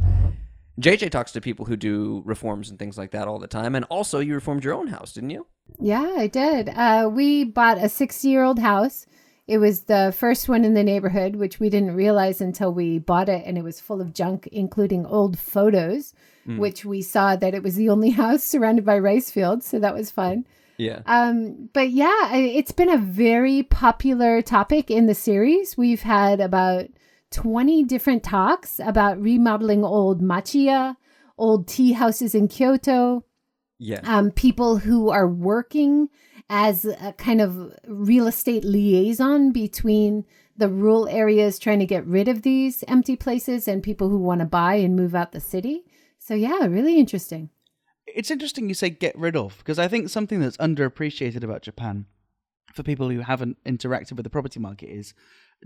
JJ 0.81 1.11
talks 1.11 1.33
to 1.33 1.41
people 1.41 1.67
who 1.67 1.77
do 1.77 2.23
reforms 2.25 2.71
and 2.71 2.79
things 2.79 2.97
like 2.97 3.11
that 3.11 3.29
all 3.29 3.39
the 3.39 3.47
time. 3.47 3.75
And 3.75 3.85
also, 3.87 4.19
you 4.19 4.35
reformed 4.35 4.65
your 4.65 4.75
own 4.75 4.89
house, 4.89 5.13
didn't 5.13 5.31
you? 5.31 5.47
Yeah, 5.79 6.15
I 6.17 6.27
did. 6.27 6.71
Uh, 6.71 7.09
we 7.13 7.45
bought 7.45 7.79
a 7.79 7.89
60 7.89 8.29
year 8.29 8.43
old 8.43 8.59
house. 8.59 9.07
It 9.47 9.59
was 9.59 9.83
the 9.83 10.15
first 10.17 10.49
one 10.49 10.65
in 10.65 10.75
the 10.75 10.85
neighborhood, 10.85 11.37
which 11.37 11.61
we 11.61 11.69
didn't 11.71 11.97
realize 11.97 12.41
until 12.41 12.73
we 12.73 12.99
bought 12.99 13.29
it, 13.29 13.43
and 13.45 13.59
it 13.59 13.65
was 13.65 13.81
full 13.81 14.01
of 14.01 14.15
junk, 14.15 14.47
including 14.53 15.05
old 15.05 15.39
photos, 15.39 16.15
which 16.47 16.85
we 16.85 17.03
saw 17.03 17.35
that 17.35 17.55
it 17.55 17.63
was 17.63 17.75
the 17.75 17.89
only 17.89 18.11
house 18.23 18.45
surrounded 18.45 18.85
by 18.85 18.99
rice 18.99 19.31
fields. 19.31 19.67
So 19.67 19.79
that 19.81 19.95
was 19.95 20.11
fun. 20.11 20.47
Yeah. 20.81 21.03
Um, 21.05 21.69
but 21.75 21.91
yeah, 21.91 22.35
it's 22.35 22.73
been 22.73 22.89
a 22.89 22.97
very 22.99 23.63
popular 23.63 24.41
topic 24.41 24.91
in 24.91 25.07
the 25.07 25.15
series. 25.15 25.77
We've 25.77 26.01
had 26.01 26.41
about 26.41 26.87
20 27.33 27.85
different 27.85 28.23
talks 28.25 28.81
about 28.83 29.21
remodeling 29.21 29.85
old 29.85 30.23
machiya, 30.23 30.97
old 31.37 31.69
tea 31.69 31.93
houses 31.93 32.35
in 32.35 32.49
Kyoto, 32.49 33.25
Yeah. 33.79 34.01
um, 34.05 34.31
people 34.31 34.79
who 34.79 35.11
are 35.11 35.29
working 35.29 36.09
as 36.49 36.85
a 36.87 37.13
kind 37.19 37.41
of 37.41 37.73
real 37.87 38.27
estate 38.27 38.65
liaison 38.65 39.53
between 39.53 40.25
the 40.57 40.69
rural 40.69 41.09
areas 41.09 41.59
trying 41.59 41.79
to 41.79 41.87
get 41.87 42.07
rid 42.07 42.27
of 42.27 42.43
these 42.43 42.83
empty 42.89 43.17
places 43.17 43.69
and 43.69 43.83
people 43.83 44.09
who 44.09 44.19
want 44.19 44.41
to 44.41 44.47
buy 44.47 44.75
and 44.77 44.97
move 44.97 45.15
out 45.15 45.33
the 45.33 45.41
city. 45.41 45.85
So, 46.19 46.35
yeah, 46.35 46.67
really 46.67 46.99
interesting. 46.99 47.51
It's 48.15 48.31
interesting 48.31 48.69
you 48.69 48.75
say 48.75 48.91
get 48.91 49.17
rid 49.19 49.37
of 49.37 49.59
because 49.59 49.79
I 49.79 49.89
think 49.89 50.09
something 50.09 50.41
that's 50.41 50.57
underappreciated 50.59 51.43
about 51.43 51.63
Japan 51.63 52.07
for 52.73 52.83
people 52.83 53.11
who 53.11 53.21
haven't 53.21 53.63
interacted 53.65 54.13
with 54.13 54.25
the 54.25 54.31
property 54.31 54.61
market 54.61 54.89
is 54.89 55.15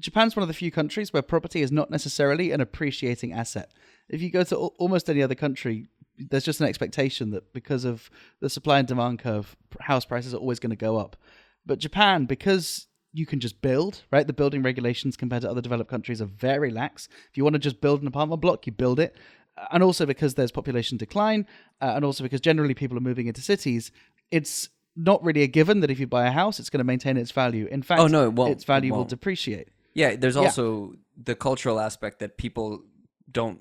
Japan's 0.00 0.35
one 0.35 0.42
of 0.42 0.48
the 0.48 0.54
few 0.54 0.70
countries 0.70 1.12
where 1.12 1.22
property 1.22 1.62
is 1.62 1.70
not 1.70 1.90
necessarily 1.90 2.50
an 2.50 2.61
appreciating 2.61 3.33
asset. 3.33 3.72
If 4.09 4.20
you 4.20 4.30
go 4.30 4.42
to 4.44 4.57
al- 4.57 4.74
almost 4.78 5.09
any 5.09 5.22
other 5.22 5.35
country, 5.35 5.88
there's 6.18 6.44
just 6.44 6.61
an 6.61 6.66
expectation 6.66 7.30
that 7.30 7.52
because 7.52 7.85
of 7.85 8.11
the 8.40 8.50
supply 8.50 8.78
and 8.78 8.88
demand 8.88 9.20
curve, 9.20 9.57
house 9.80 10.04
prices 10.04 10.35
are 10.35 10.38
always 10.38 10.59
going 10.59 10.70
to 10.70 10.76
go 10.76 10.96
up. 10.96 11.16
But 11.66 11.78
Japan, 11.78 12.26
because 12.26 12.87
you 13.12 13.26
can 13.26 13.38
just 13.38 13.62
build, 13.62 14.02
right? 14.11 14.26
The 14.26 14.33
building 14.33 14.62
regulations 14.62 15.16
compared 15.16 15.42
to 15.42 15.50
other 15.50 15.61
developed 15.61 15.90
countries 15.90 16.20
are 16.20 16.26
very 16.26 16.70
lax. 16.70 17.09
If 17.30 17.37
you 17.37 17.44
want 17.44 17.54
to 17.54 17.61
just 17.61 17.80
build 17.80 18.02
an 18.02 18.09
apartment 18.09 18.42
block, 18.42 18.66
you 18.66 18.72
build 18.72 18.98
it. 18.98 19.16
And 19.70 19.82
also 19.82 20.04
because 20.06 20.34
there's 20.34 20.50
population 20.50 20.98
decline, 20.98 21.46
uh, 21.80 21.92
and 21.94 22.04
also 22.04 22.24
because 22.24 22.40
generally 22.40 22.74
people 22.74 22.96
are 22.96 23.00
moving 23.00 23.26
into 23.26 23.40
cities, 23.40 23.92
it's 24.30 24.68
not 24.96 25.22
really 25.24 25.42
a 25.42 25.46
given 25.46 25.80
that 25.80 25.90
if 25.90 25.98
you 26.00 26.06
buy 26.06 26.26
a 26.26 26.30
house, 26.30 26.58
it's 26.60 26.70
going 26.70 26.78
to 26.78 26.84
maintain 26.84 27.16
its 27.16 27.30
value. 27.30 27.66
In 27.70 27.82
fact, 27.82 28.00
Oh, 28.00 28.06
no, 28.06 28.30
it 28.46 28.50
its 28.52 28.64
value 28.64 28.92
It 28.92 28.96
will 28.96 29.04
depreciate. 29.04 29.68
Yeah, 29.94 30.16
there's 30.16 30.34
Yeah. 30.36 30.42
also 30.42 30.94
the 31.16 31.34
cultural 31.34 31.78
aspect 31.80 32.18
that 32.18 32.36
people 32.36 32.82
don't 33.30 33.60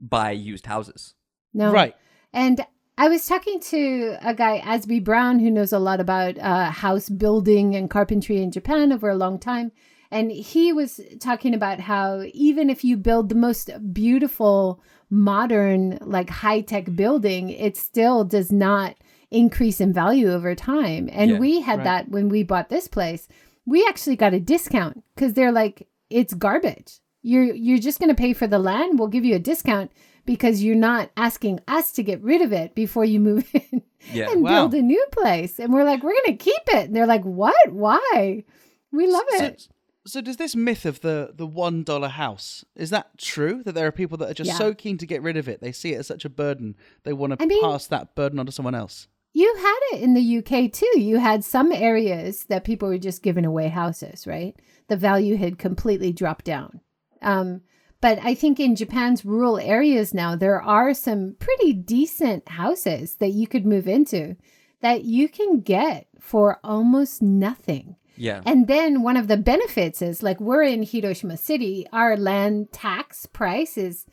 buy 0.00 0.30
used 0.30 0.66
houses. 0.66 1.14
No. 1.52 1.70
Right. 1.72 1.94
And 2.32 2.64
I 2.98 3.08
was 3.08 3.26
talking 3.26 3.60
to 3.60 4.16
a 4.22 4.34
guy, 4.34 4.62
Azby 4.64 5.04
Brown, 5.04 5.38
who 5.38 5.50
knows 5.50 5.72
a 5.72 5.78
lot 5.78 6.00
about 6.00 6.38
uh, 6.38 6.70
house 6.70 7.08
building 7.10 7.74
and 7.76 7.90
carpentry 7.90 8.42
in 8.42 8.50
Japan 8.50 8.92
over 8.92 9.08
a 9.10 9.16
long 9.16 9.38
time. 9.38 9.72
And 10.10 10.30
he 10.30 10.72
was 10.72 11.00
talking 11.20 11.52
about 11.52 11.80
how 11.80 12.22
even 12.32 12.70
if 12.70 12.84
you 12.84 12.96
build 12.96 13.28
the 13.28 13.34
most 13.34 13.70
beautiful, 13.92 14.82
modern, 15.10 15.98
like 16.02 16.30
high 16.30 16.60
tech 16.60 16.94
building, 16.94 17.50
it 17.50 17.76
still 17.76 18.24
does 18.24 18.52
not 18.52 18.96
increase 19.30 19.80
in 19.80 19.92
value 19.92 20.30
over 20.32 20.54
time. 20.54 21.08
And 21.12 21.32
Yeah, 21.32 21.38
we 21.38 21.60
had 21.60 21.78
right. 21.78 21.84
that 21.84 22.08
when 22.10 22.28
we 22.28 22.42
bought 22.42 22.68
this 22.68 22.88
place. 22.88 23.28
We 23.64 23.84
actually 23.88 24.16
got 24.16 24.34
a 24.34 24.38
discount 24.40 25.02
because 25.14 25.34
they're 25.34 25.50
like, 25.52 25.88
it's 26.10 26.34
garbage. 26.34 27.00
You're 27.22 27.52
you're 27.54 27.78
just 27.78 27.98
going 27.98 28.10
to 28.10 28.14
pay 28.14 28.32
for 28.32 28.46
the 28.46 28.60
land. 28.60 28.98
We'll 28.98 29.08
give 29.08 29.24
you 29.24 29.34
a 29.34 29.40
discount 29.40 29.90
because 30.24 30.62
you're 30.62 30.76
not 30.76 31.10
asking 31.16 31.58
us 31.66 31.90
to 31.92 32.04
get 32.04 32.22
rid 32.22 32.42
of 32.42 32.52
it 32.52 32.74
before 32.76 33.04
you 33.04 33.18
move 33.18 33.48
in 33.72 33.82
Yeah. 34.12 34.30
and 34.30 34.42
Wow. 34.44 34.68
build 34.68 34.74
a 34.74 34.82
new 34.82 35.04
place. 35.10 35.58
And 35.58 35.72
we're 35.72 35.82
like, 35.84 36.04
we're 36.04 36.12
going 36.12 36.38
to 36.38 36.44
keep 36.44 36.62
it. 36.68 36.86
And 36.86 36.94
they're 36.94 37.06
like, 37.06 37.24
what? 37.24 37.72
Why? 37.72 38.44
We 38.92 39.08
love 39.08 39.24
it. 39.30 39.62
so 39.62 39.68
does 40.06 40.36
this 40.36 40.54
myth 40.56 40.86
of 40.86 41.00
the 41.00 41.32
the 41.34 41.46
one 41.46 41.82
dollar 41.82 42.08
house 42.08 42.64
is 42.74 42.90
that 42.90 43.18
true? 43.18 43.62
That 43.64 43.74
there 43.74 43.86
are 43.86 43.92
people 43.92 44.16
that 44.18 44.30
are 44.30 44.34
just 44.34 44.48
Yeah. 44.50 44.58
so 44.58 44.74
keen 44.74 44.98
to 44.98 45.06
get 45.06 45.22
rid 45.22 45.36
of 45.36 45.48
it, 45.48 45.60
they 45.60 45.72
see 45.72 45.92
it 45.92 45.98
as 45.98 46.06
such 46.06 46.24
a 46.24 46.28
burden, 46.30 46.76
they 47.04 47.12
want 47.12 47.32
to 47.32 47.42
I 47.42 47.46
mean- 47.46 47.62
pass 47.62 47.86
that 47.88 48.14
burden 48.14 48.38
on 48.38 48.46
to 48.46 48.52
someone 48.52 48.74
else. 48.74 49.08
You 49.32 49.54
had 49.58 49.78
it 49.98 50.02
in 50.02 50.14
the 50.14 50.38
UK 50.38 50.68
too. 50.72 50.98
You 50.98 51.18
had 51.18 51.44
some 51.44 51.70
areas 51.70 52.44
that 52.44 52.64
people 52.64 52.88
were 52.88 52.96
just 52.96 53.22
giving 53.22 53.44
away 53.44 53.68
houses, 53.68 54.26
right? 54.26 54.56
The 54.88 54.96
value 54.96 55.36
had 55.36 55.58
completely 55.58 56.10
dropped 56.10 56.46
down. 56.46 56.80
Um, 57.20 57.60
but 58.00 58.18
I 58.22 58.34
think 58.34 58.58
in 58.58 58.76
Japan's 58.76 59.26
rural 59.26 59.58
areas 59.58 60.14
now, 60.14 60.36
there 60.36 60.62
are 60.62 60.94
some 60.94 61.36
pretty 61.38 61.74
decent 61.74 62.48
houses 62.48 63.16
that 63.16 63.32
you 63.32 63.46
could 63.46 63.66
move 63.66 63.86
into 63.86 64.36
that 64.80 65.04
you 65.04 65.28
can 65.28 65.60
get 65.60 66.06
for 66.18 66.58
almost 66.64 67.20
nothing. 67.20 67.96
Yeah. 68.16 68.42
And 68.46 68.66
then 68.66 69.02
one 69.02 69.16
of 69.16 69.28
the 69.28 69.36
benefits 69.36 70.02
is 70.02 70.22
like 70.22 70.40
we're 70.40 70.62
in 70.62 70.82
Hiroshima 70.82 71.36
City, 71.36 71.86
our 71.92 72.16
land 72.16 72.72
tax 72.72 73.26
price 73.26 73.76
is, 73.76 74.06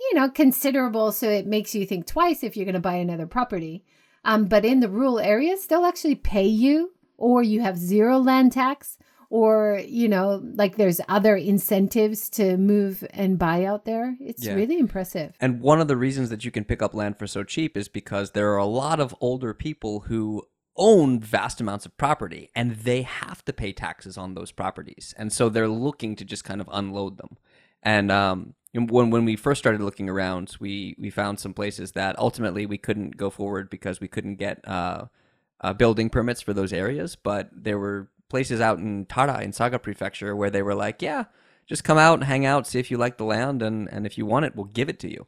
you 0.00 0.14
know, 0.14 0.28
considerable. 0.30 1.12
So 1.12 1.28
it 1.28 1.46
makes 1.46 1.74
you 1.74 1.86
think 1.86 2.06
twice 2.06 2.42
if 2.42 2.56
you're 2.56 2.64
going 2.66 2.74
to 2.74 2.80
buy 2.80 2.94
another 2.96 3.26
property. 3.26 3.84
Um, 4.24 4.46
but 4.46 4.64
in 4.64 4.80
the 4.80 4.88
rural 4.88 5.18
areas, 5.18 5.66
they'll 5.66 5.84
actually 5.86 6.16
pay 6.16 6.46
you, 6.46 6.92
or 7.16 7.42
you 7.42 7.60
have 7.62 7.78
zero 7.78 8.18
land 8.18 8.52
tax, 8.52 8.98
or, 9.30 9.80
you 9.86 10.08
know, 10.08 10.42
like 10.54 10.76
there's 10.76 11.00
other 11.08 11.36
incentives 11.36 12.30
to 12.30 12.56
move 12.56 13.04
and 13.10 13.38
buy 13.38 13.64
out 13.64 13.84
there. 13.84 14.16
It's 14.20 14.44
Yeah. 14.44 14.54
really 14.54 14.78
impressive. 14.78 15.34
And 15.40 15.60
one 15.60 15.80
of 15.80 15.88
the 15.88 15.96
reasons 15.96 16.30
that 16.30 16.44
you 16.44 16.50
can 16.50 16.64
pick 16.64 16.80
up 16.82 16.94
land 16.94 17.18
for 17.18 17.26
so 17.26 17.44
cheap 17.44 17.76
is 17.76 17.88
because 17.88 18.30
there 18.30 18.52
are 18.52 18.58
a 18.58 18.64
lot 18.66 19.00
of 19.00 19.14
older 19.20 19.52
people 19.52 20.00
who 20.00 20.44
own 20.78 21.20
vast 21.20 21.60
amounts 21.60 21.84
of 21.84 21.96
property 21.96 22.48
and 22.54 22.76
they 22.76 23.02
have 23.02 23.44
to 23.44 23.52
pay 23.52 23.72
taxes 23.72 24.16
on 24.16 24.34
those 24.34 24.52
properties. 24.52 25.14
And 25.18 25.32
so 25.32 25.48
they're 25.48 25.68
looking 25.68 26.16
to 26.16 26.24
just 26.24 26.44
kind 26.44 26.60
of 26.60 26.68
unload 26.72 27.18
them. 27.18 27.36
And 27.82 28.10
um, 28.10 28.54
when 28.74 29.10
when 29.10 29.24
we 29.24 29.36
first 29.36 29.58
started 29.58 29.80
looking 29.80 30.08
around, 30.08 30.56
we 30.60 30.96
we 30.98 31.10
found 31.10 31.40
some 31.40 31.54
places 31.54 31.92
that 31.92 32.18
ultimately 32.18 32.66
we 32.66 32.78
couldn't 32.78 33.16
go 33.16 33.30
forward 33.30 33.70
because 33.70 34.00
we 34.00 34.08
couldn't 34.08 34.36
get 34.36 34.66
uh, 34.66 35.06
uh, 35.60 35.72
building 35.72 36.10
permits 36.10 36.40
for 36.40 36.52
those 36.52 36.72
areas. 36.72 37.16
But 37.16 37.50
there 37.52 37.78
were 37.78 38.10
places 38.28 38.60
out 38.60 38.78
in 38.78 39.06
Tara 39.06 39.40
in 39.42 39.52
Saga 39.52 39.78
Prefecture 39.78 40.36
where 40.36 40.50
they 40.50 40.62
were 40.62 40.74
like, 40.74 41.00
yeah, 41.00 41.24
just 41.66 41.84
come 41.84 41.98
out 41.98 42.14
and 42.14 42.24
hang 42.24 42.44
out, 42.44 42.66
see 42.66 42.78
if 42.78 42.90
you 42.90 42.96
like 42.96 43.16
the 43.16 43.24
land, 43.24 43.62
and 43.62 43.88
and 43.90 44.06
if 44.06 44.18
you 44.18 44.26
want 44.26 44.44
it, 44.44 44.54
we'll 44.54 44.66
give 44.66 44.88
it 44.88 44.98
to 45.00 45.10
you. 45.10 45.26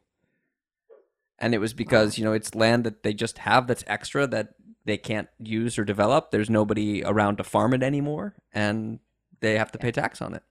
And 1.39 1.55
it 1.55 1.59
was 1.59 1.73
because 1.73 2.17
you 2.17 2.23
know 2.23 2.33
it's 2.33 2.53
land 2.53 2.83
that 2.83 3.03
they 3.03 3.13
just 3.13 3.39
have 3.39 3.67
that's 3.67 3.83
extra 3.87 4.27
that 4.27 4.53
they 4.85 4.97
can't 4.97 5.27
use 5.39 5.77
or 5.77 5.85
develop. 5.85 6.31
There's 6.31 6.49
nobody 6.49 7.03
around 7.03 7.37
to 7.37 7.43
farm 7.43 7.73
it 7.73 7.83
anymore, 7.83 8.35
and 8.53 8.99
they 9.39 9.57
have 9.57 9.71
to 9.73 9.77
pay 9.77 9.91
tax 9.91 10.21
on 10.21 10.33
it. 10.33 10.43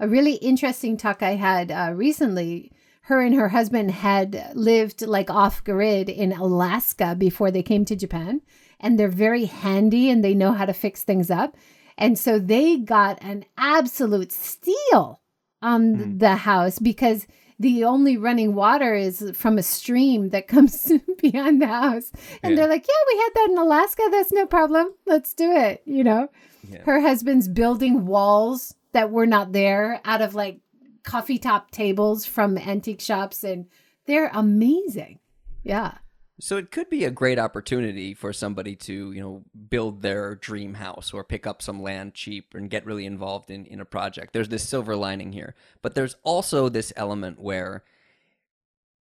a 0.00 0.08
really 0.08 0.34
interesting 0.34 0.96
talk 0.96 1.22
I 1.22 1.34
had 1.36 1.70
uh, 1.70 1.92
recently. 1.94 2.72
Her 3.02 3.20
and 3.20 3.34
her 3.34 3.50
husband 3.50 3.90
had 3.90 4.52
lived 4.54 5.02
like 5.02 5.28
off 5.28 5.62
grid 5.62 6.08
in 6.08 6.32
Alaska 6.32 7.14
before 7.14 7.50
they 7.50 7.62
came 7.62 7.84
to 7.84 7.96
Japan, 7.96 8.40
and 8.80 8.98
they're 8.98 9.08
very 9.08 9.44
handy 9.44 10.08
and 10.10 10.24
they 10.24 10.34
know 10.34 10.52
how 10.52 10.64
to 10.64 10.72
fix 10.72 11.02
things 11.02 11.30
up. 11.30 11.56
And 11.98 12.18
so 12.18 12.38
they 12.38 12.78
got 12.78 13.18
an 13.22 13.44
absolute 13.58 14.32
steal 14.32 15.20
on 15.62 16.18
the 16.18 16.36
house 16.36 16.78
because 16.78 17.26
the 17.58 17.84
only 17.84 18.16
running 18.16 18.54
water 18.54 18.94
is 18.94 19.30
from 19.34 19.58
a 19.58 19.62
stream 19.62 20.30
that 20.30 20.48
comes 20.54 20.92
behind 21.20 21.62
the 21.62 21.66
house. 21.66 22.10
And 22.42 22.52
Yeah. 22.52 22.56
they're 22.62 22.68
like, 22.68 22.86
yeah, 22.86 23.12
we 23.14 23.18
had 23.18 23.30
that 23.34 23.48
in 23.52 23.58
Alaska. 23.58 24.02
That's 24.10 24.32
no 24.32 24.46
problem. 24.46 24.92
Let's 25.06 25.32
do 25.34 25.52
it. 25.52 25.82
You 25.84 26.04
know, 26.04 26.28
Yeah. 26.68 26.82
her 26.82 27.00
husband's 27.00 27.48
building 27.48 28.06
walls 28.06 28.74
that 28.92 29.10
were 29.10 29.26
not 29.26 29.52
there 29.52 30.00
out 30.04 30.20
of 30.22 30.34
like 30.34 30.60
coffee 31.04 31.38
top 31.38 31.70
tables 31.70 32.24
from 32.26 32.56
antique 32.58 33.00
shops. 33.00 33.44
And 33.44 33.66
they're 34.06 34.30
amazing. 34.34 35.18
Yeah. 35.62 35.98
So 36.40 36.56
it 36.56 36.72
could 36.72 36.90
be 36.90 37.04
a 37.04 37.12
great 37.12 37.38
opportunity 37.38 38.12
for 38.12 38.32
somebody 38.32 38.74
to, 38.76 39.12
you 39.12 39.20
know, 39.20 39.44
build 39.68 40.02
their 40.02 40.34
dream 40.34 40.74
house 40.74 41.12
or 41.12 41.22
pick 41.22 41.46
up 41.46 41.62
some 41.62 41.80
land 41.80 42.14
cheap 42.14 42.54
and 42.54 42.68
get 42.68 42.84
really 42.84 43.06
involved 43.06 43.50
in 43.50 43.66
in 43.66 43.80
a 43.80 43.84
project. 43.84 44.32
There's 44.32 44.48
this 44.48 44.68
silver 44.68 44.96
lining 44.96 45.32
here. 45.32 45.54
But 45.80 45.94
there's 45.94 46.16
also 46.24 46.68
this 46.68 46.92
element 46.96 47.38
where 47.38 47.84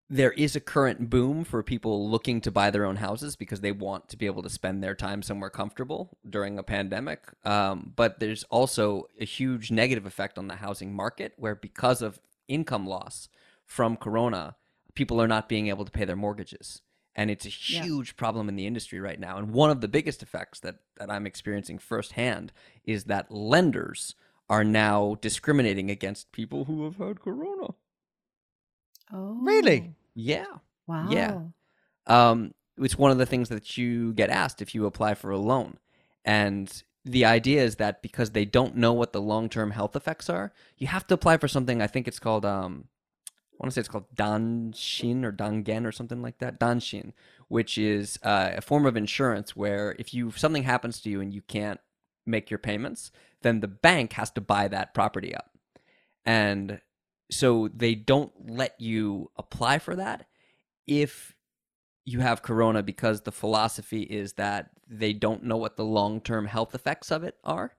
there 0.10 0.34
is 0.34 0.58
a 0.58 0.60
current 0.60 1.10
boom 1.10 1.46
for 1.46 1.64
people 1.64 2.10
looking 2.10 2.42
to 2.42 2.52
buy 2.52 2.70
their 2.70 2.84
own 2.84 2.98
houses 2.98 3.38
because 3.38 3.62
they 3.62 3.72
want 3.72 4.10
to 4.10 4.18
be 4.18 4.26
able 4.26 4.44
to 4.44 4.50
spend 4.50 4.84
their 4.84 4.94
time 4.94 5.22
somewhere 5.22 5.50
comfortable 5.50 6.18
during 6.30 6.60
a 6.60 6.64
pandemic. 6.64 7.22
Um, 7.46 7.94
but 7.96 8.20
there's 8.20 8.44
also 8.50 9.08
a 9.22 9.24
huge 9.24 9.72
negative 9.72 10.06
effect 10.06 10.38
on 10.38 10.50
the 10.50 10.58
housing 10.58 10.94
market 10.94 11.32
where 11.38 11.56
because 11.56 12.02
of 12.02 12.20
income 12.50 12.86
loss 12.86 13.30
from 13.66 13.96
corona, 13.96 14.58
people 14.96 15.22
are 15.22 15.30
not 15.30 15.48
being 15.48 15.70
able 15.70 15.86
to 15.86 15.92
pay 15.92 16.04
their 16.04 16.18
mortgages. 16.18 16.82
And 17.16 17.30
it's 17.30 17.46
a 17.46 17.50
Yeah. 17.50 17.84
huge 17.84 18.16
problem 18.16 18.48
in 18.48 18.56
the 18.56 18.66
industry 18.66 19.00
right 19.00 19.20
now. 19.20 19.38
And 19.38 19.52
one 19.52 19.70
of 19.70 19.82
the 19.82 19.88
biggest 19.90 20.24
effects 20.24 20.60
that, 20.62 20.78
that 20.98 21.12
I'm 21.12 21.28
experiencing 21.28 21.78
firsthand 21.78 22.54
is 22.86 23.06
that 23.06 23.32
lenders 23.32 24.16
are 24.50 24.64
now 24.64 25.16
discriminating 25.22 25.90
against 25.92 26.32
people 26.32 26.66
who 26.66 26.84
have 26.86 26.98
had 26.98 27.22
corona. 27.22 27.74
Oh, 29.12 29.38
Really? 29.42 29.94
Yeah. 30.14 30.46
Wow. 30.88 31.08
Yeah. 31.10 31.42
um, 32.08 32.54
it's 32.78 32.98
one 32.98 33.12
of 33.12 33.18
the 33.18 33.26
things 33.26 33.50
that 33.50 33.78
you 33.78 34.14
get 34.14 34.30
asked 34.30 34.62
if 34.62 34.74
you 34.74 34.86
apply 34.86 35.14
for 35.14 35.30
a 35.32 35.38
loan. 35.38 35.78
And 36.26 36.84
the 37.06 37.26
idea 37.26 37.64
is 37.64 37.76
that 37.76 38.02
because 38.02 38.32
they 38.32 38.46
don't 38.46 38.76
know 38.76 38.94
what 38.94 39.14
the 39.14 39.22
long 39.22 39.50
term 39.50 39.72
health 39.72 39.96
effects 39.96 40.30
are, 40.30 40.52
you 40.78 40.88
have 40.88 41.06
to 41.08 41.14
apply 41.14 41.38
for 41.38 41.48
something. 41.48 41.82
I 41.82 41.88
think 41.88 42.08
it's 42.08 42.20
called, 42.20 42.46
um, 42.46 42.86
I 43.62 43.66
want 43.66 43.72
to 43.72 43.76
say 43.76 43.82
it's 43.82 43.90
called 43.90 44.16
Danshin 44.16 45.24
or 45.24 45.32
Dangen 45.32 45.86
or 45.86 45.92
something 45.92 46.24
like 46.24 46.40
that. 46.40 46.60
Danshin, 46.60 47.14
which 47.48 47.78
is 47.78 48.18
uh, 48.24 48.54
a 48.56 48.62
form 48.62 48.88
of 48.88 48.98
insurance 48.98 49.56
where 49.56 49.96
if 50.00 50.16
you 50.16 50.32
something 50.32 50.64
happens 50.64 51.00
to 51.02 51.12
you 51.12 51.22
and 51.22 51.32
you 51.32 51.44
can't 51.44 51.80
make 52.26 52.50
your 52.50 52.58
payments, 52.58 53.12
then 53.44 53.60
the 53.60 53.68
bank 53.68 54.14
has 54.14 54.32
to 54.32 54.42
buy 54.42 54.68
that 54.68 54.96
property 54.96 55.36
up. 55.36 55.52
And 56.26 56.82
so 57.30 57.68
they 57.68 57.94
don't 57.94 58.32
let 58.50 58.82
you 58.82 59.30
apply 59.38 59.78
for 59.78 59.96
that 59.96 60.26
if 60.88 61.36
you 62.04 62.20
have 62.20 62.42
corona 62.42 62.82
because 62.82 63.22
the 63.22 63.32
philosophy 63.32 64.02
is 64.02 64.34
that 64.34 64.72
they 64.88 65.14
don't 65.14 65.44
know 65.44 65.58
what 65.58 65.78
the 65.78 65.86
long-term 65.86 66.48
health 66.48 66.74
effects 66.74 67.12
of 67.12 67.24
it 67.24 67.36
are 67.44 67.76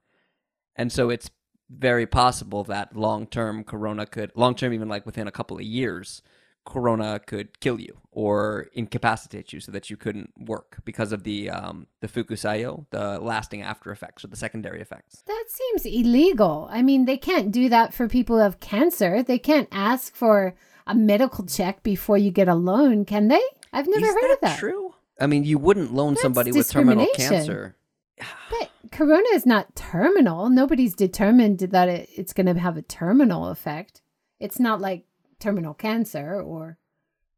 and 0.77 0.90
so 0.90 1.11
it's 1.11 1.31
very 1.70 2.07
possible 2.07 2.64
that 2.64 2.94
long-term 2.96 3.64
corona 3.64 4.07
could 4.07 4.31
long-term 4.35 4.72
even 4.72 4.88
like 4.88 5.07
within 5.07 5.27
a 5.27 5.33
couple 5.33 5.57
of 5.57 5.62
years 5.62 6.22
corona 6.64 7.18
could 7.27 7.59
kill 7.61 7.81
you 7.81 7.98
or 8.12 8.68
incapacitate 8.75 9.53
you 9.53 9.59
so 9.59 9.72
that 9.72 9.90
you 9.90 9.96
couldn't 9.96 10.33
work 10.38 10.77
because 10.85 11.11
of 11.12 11.25
the 11.25 11.51
um, 11.51 11.87
the 12.01 12.07
fukusayo 12.09 12.87
the 12.90 13.18
lasting 13.18 13.62
after 13.62 13.90
effects 13.90 14.22
or 14.25 14.29
the 14.29 14.37
secondary 14.37 14.81
effects 14.81 15.22
That 15.27 15.44
seems 15.48 15.85
illegal. 15.87 16.68
I 16.70 16.83
mean, 16.83 17.05
they 17.05 17.16
can't 17.16 17.51
do 17.51 17.68
that 17.70 17.92
for 17.92 18.07
people 18.09 18.37
who 18.37 18.42
have 18.42 18.61
cancer. 18.61 19.22
They 19.22 19.38
can't 19.38 19.68
ask 19.72 20.14
for 20.14 20.55
a 20.87 20.94
medical 20.94 21.44
check 21.46 21.83
before 21.83 22.16
you 22.18 22.31
get 22.31 22.48
a 22.48 22.55
loan, 22.55 23.05
can 23.05 23.27
they? 23.29 23.42
I've 23.72 23.88
never 23.88 24.07
is 24.07 24.12
heard 24.12 24.22
that 24.22 24.33
of 24.35 24.40
that. 24.42 24.59
true 24.59 24.94
i 25.20 25.27
mean 25.27 25.44
you 25.44 25.59
wouldn't 25.59 25.92
loan 25.94 26.14
That's 26.14 26.22
somebody 26.22 26.53
with 26.53 26.70
terminal 26.70 27.07
cancer 27.14 27.77
But 28.51 28.70
corona 28.93 29.27
is 29.33 29.45
not 29.45 29.75
terminal. 29.75 30.49
Nobody's 30.49 30.95
determined 30.95 31.59
that 31.59 31.89
it, 31.89 32.09
it's 32.15 32.33
going 32.33 32.47
to 32.47 32.61
have 32.61 32.77
a 32.77 32.83
terminal 32.83 33.49
effect. 33.49 34.03
It's 34.39 34.61
not 34.61 34.81
like 34.81 35.07
terminal 35.41 35.75
cancer 35.75 36.41
or, 36.41 36.79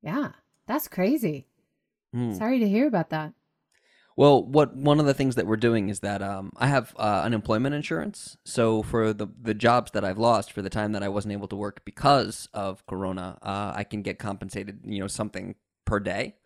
yeah, 0.02 0.32
that's 0.66 0.88
crazy. 0.88 1.46
Hmm. 2.12 2.34
Sorry 2.34 2.58
to 2.58 2.68
hear 2.68 2.86
about 2.86 3.10
that. 3.10 3.32
Well, 4.16 4.44
what 4.44 4.76
one 4.76 5.00
of 5.00 5.06
the 5.06 5.14
things 5.14 5.34
that 5.34 5.46
we're 5.46 5.56
doing 5.56 5.88
is 5.88 6.00
that 6.00 6.22
um, 6.22 6.52
I 6.56 6.68
have 6.68 6.94
uh, 6.96 7.22
unemployment 7.24 7.74
insurance. 7.74 8.36
So 8.44 8.82
for 8.82 9.12
the 9.12 9.26
the 9.42 9.54
jobs 9.54 9.90
that 9.90 10.04
I've 10.04 10.18
lost 10.18 10.52
for 10.52 10.62
the 10.62 10.70
time 10.70 10.92
that 10.92 11.02
I 11.02 11.08
wasn't 11.08 11.32
able 11.32 11.48
to 11.48 11.56
work 11.56 11.84
because 11.84 12.48
of 12.54 12.86
Corona, 12.86 13.38
uh, 13.42 13.72
I 13.74 13.82
can 13.82 14.02
get 14.02 14.20
compensated, 14.20 14.82
you 14.84 15.00
know, 15.00 15.08
something 15.08 15.56
per 15.84 15.98
day. 15.98 16.36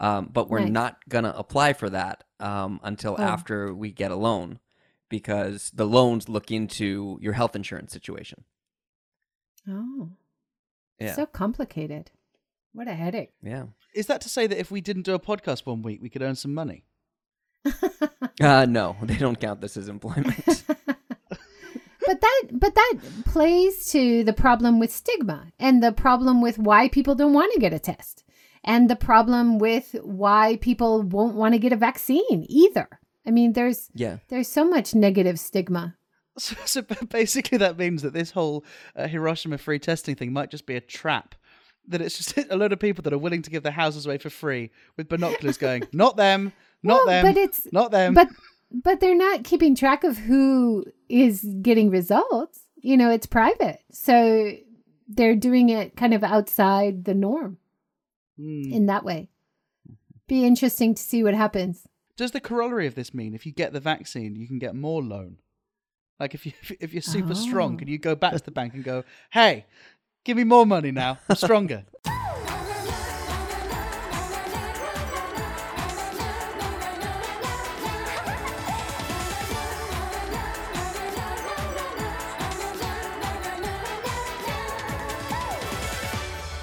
Um, 0.00 0.28
but 0.32 0.48
we're 0.48 0.60
Nice. 0.60 0.70
not 0.70 1.08
gonna 1.08 1.34
apply 1.36 1.72
for 1.72 1.90
that 1.90 2.24
um, 2.40 2.78
until 2.84 3.16
Oh. 3.18 3.22
after 3.22 3.74
we 3.74 3.90
get 3.90 4.10
a 4.12 4.16
loan, 4.16 4.60
because 5.08 5.70
the 5.74 5.86
loans 5.86 6.28
look 6.28 6.50
into 6.52 7.18
your 7.20 7.32
health 7.32 7.56
insurance 7.56 7.92
situation. 7.92 8.44
Oh, 9.68 10.10
Yeah, 11.00 11.14
so 11.14 11.26
complicated. 11.26 12.10
What 12.72 12.86
a 12.88 12.94
headache. 12.94 13.32
yeah. 13.42 13.64
Is 13.94 14.06
that 14.06 14.20
to 14.20 14.28
say 14.28 14.46
that 14.46 14.58
if 14.58 14.70
we 14.70 14.80
didn't 14.80 15.02
do 15.02 15.14
a 15.14 15.18
podcast 15.18 15.66
one 15.66 15.82
week, 15.82 16.00
we 16.00 16.08
could 16.10 16.22
earn 16.22 16.36
some 16.36 16.54
money? 16.54 16.84
Uh, 18.40 18.64
no, 18.66 18.96
they 19.02 19.16
don't 19.16 19.40
count 19.40 19.60
this 19.60 19.76
as 19.76 19.88
employment. 19.88 20.44
but 22.06 22.20
that 22.20 22.42
but 22.52 22.72
that 22.74 22.94
plays 23.24 23.90
to 23.90 24.22
the 24.22 24.32
problem 24.32 24.78
with 24.78 24.92
stigma 24.92 25.48
and 25.58 25.82
the 25.82 25.90
problem 25.90 26.40
with 26.40 26.56
why 26.56 26.88
people 26.88 27.16
don't 27.16 27.32
want 27.32 27.52
to 27.52 27.58
get 27.58 27.72
a 27.72 27.80
test 27.80 28.22
and 28.68 28.88
the 28.88 28.96
problem 28.96 29.58
with 29.58 29.96
why 30.04 30.56
people 30.60 31.02
won't 31.02 31.34
want 31.34 31.54
to 31.54 31.58
get 31.58 31.72
a 31.72 31.76
vaccine 31.76 32.44
either 32.48 32.88
i 33.26 33.30
mean 33.30 33.52
there's 33.54 33.90
yeah. 33.94 34.18
there's 34.28 34.48
so 34.48 34.64
much 34.64 34.94
negative 34.94 35.38
stigma 35.40 35.94
So, 36.38 36.54
so 36.66 36.82
basically, 37.10 37.58
that 37.58 37.76
means 37.76 38.02
that 38.02 38.12
this 38.12 38.30
whole 38.30 38.64
uh, 38.94 39.08
Hiroshima 39.08 39.58
free 39.58 39.80
testing 39.80 40.14
thing 40.14 40.32
might 40.32 40.52
just 40.52 40.66
be 40.66 40.76
a 40.76 40.80
trap. 40.80 41.34
That 41.88 42.00
it's 42.00 42.16
just 42.16 42.38
a 42.50 42.56
load 42.56 42.72
of 42.72 42.78
people 42.78 43.02
that 43.02 43.12
are 43.12 43.18
willing 43.18 43.42
to 43.42 43.50
give 43.50 43.64
their 43.64 43.72
houses 43.72 44.06
away 44.06 44.18
for 44.18 44.30
free 44.30 44.70
with 44.96 45.08
binoculars 45.08 45.58
going, 45.66 45.82
not 45.92 46.16
them, 46.16 46.52
not 46.84 46.98
Well, 46.98 47.06
them, 47.06 47.24
but 47.26 47.36
it's 47.36 47.66
not 47.72 47.90
them. 47.90 48.14
but 48.14 48.28
but 48.70 49.00
they're 49.00 49.16
not 49.16 49.42
keeping 49.42 49.74
track 49.74 50.04
of 50.04 50.16
who 50.16 50.84
is 51.08 51.42
getting 51.60 51.90
results 51.90 52.60
you 52.76 52.96
know 52.96 53.10
it's 53.10 53.26
private 53.26 53.80
so 53.90 54.52
they're 55.08 55.34
doing 55.34 55.70
it 55.70 55.96
kind 55.96 56.14
of 56.14 56.22
outside 56.22 57.04
the 57.04 57.14
norm 57.14 57.58
Hmm. 58.38 58.72
in 58.72 58.86
that 58.86 59.04
way 59.04 59.28
be 60.28 60.44
interesting 60.44 60.94
to 60.94 61.02
see 61.02 61.22
what 61.24 61.34
happens 61.34 61.86
Does 62.16 62.30
the 62.32 62.40
corollary 62.40 62.86
of 62.86 62.94
this 62.94 63.12
mean 63.12 63.34
if 63.34 63.44
you 63.46 63.52
get 63.52 63.72
the 63.72 63.80
vaccine, 63.80 64.36
you 64.36 64.46
can 64.46 64.58
get 64.58 64.74
more 64.74 65.02
loan? 65.02 65.38
Like 66.20 66.34
if 66.34 66.44
you 66.46 66.52
if 66.80 66.92
you're 66.92 67.02
super 67.02 67.34
strong, 67.34 67.74
Oh. 67.74 67.76
can 67.78 67.88
you 67.88 67.98
go 67.98 68.14
back 68.14 68.34
to 68.34 68.44
the 68.44 68.50
bank 68.50 68.74
and 68.74 68.82
go, 68.84 69.04
"Hey, 69.30 69.66
give 70.24 70.36
me 70.36 70.44
more 70.44 70.66
money 70.66 70.90
now. 70.90 71.18
I'm 71.28 71.36
stronger." 71.36 71.84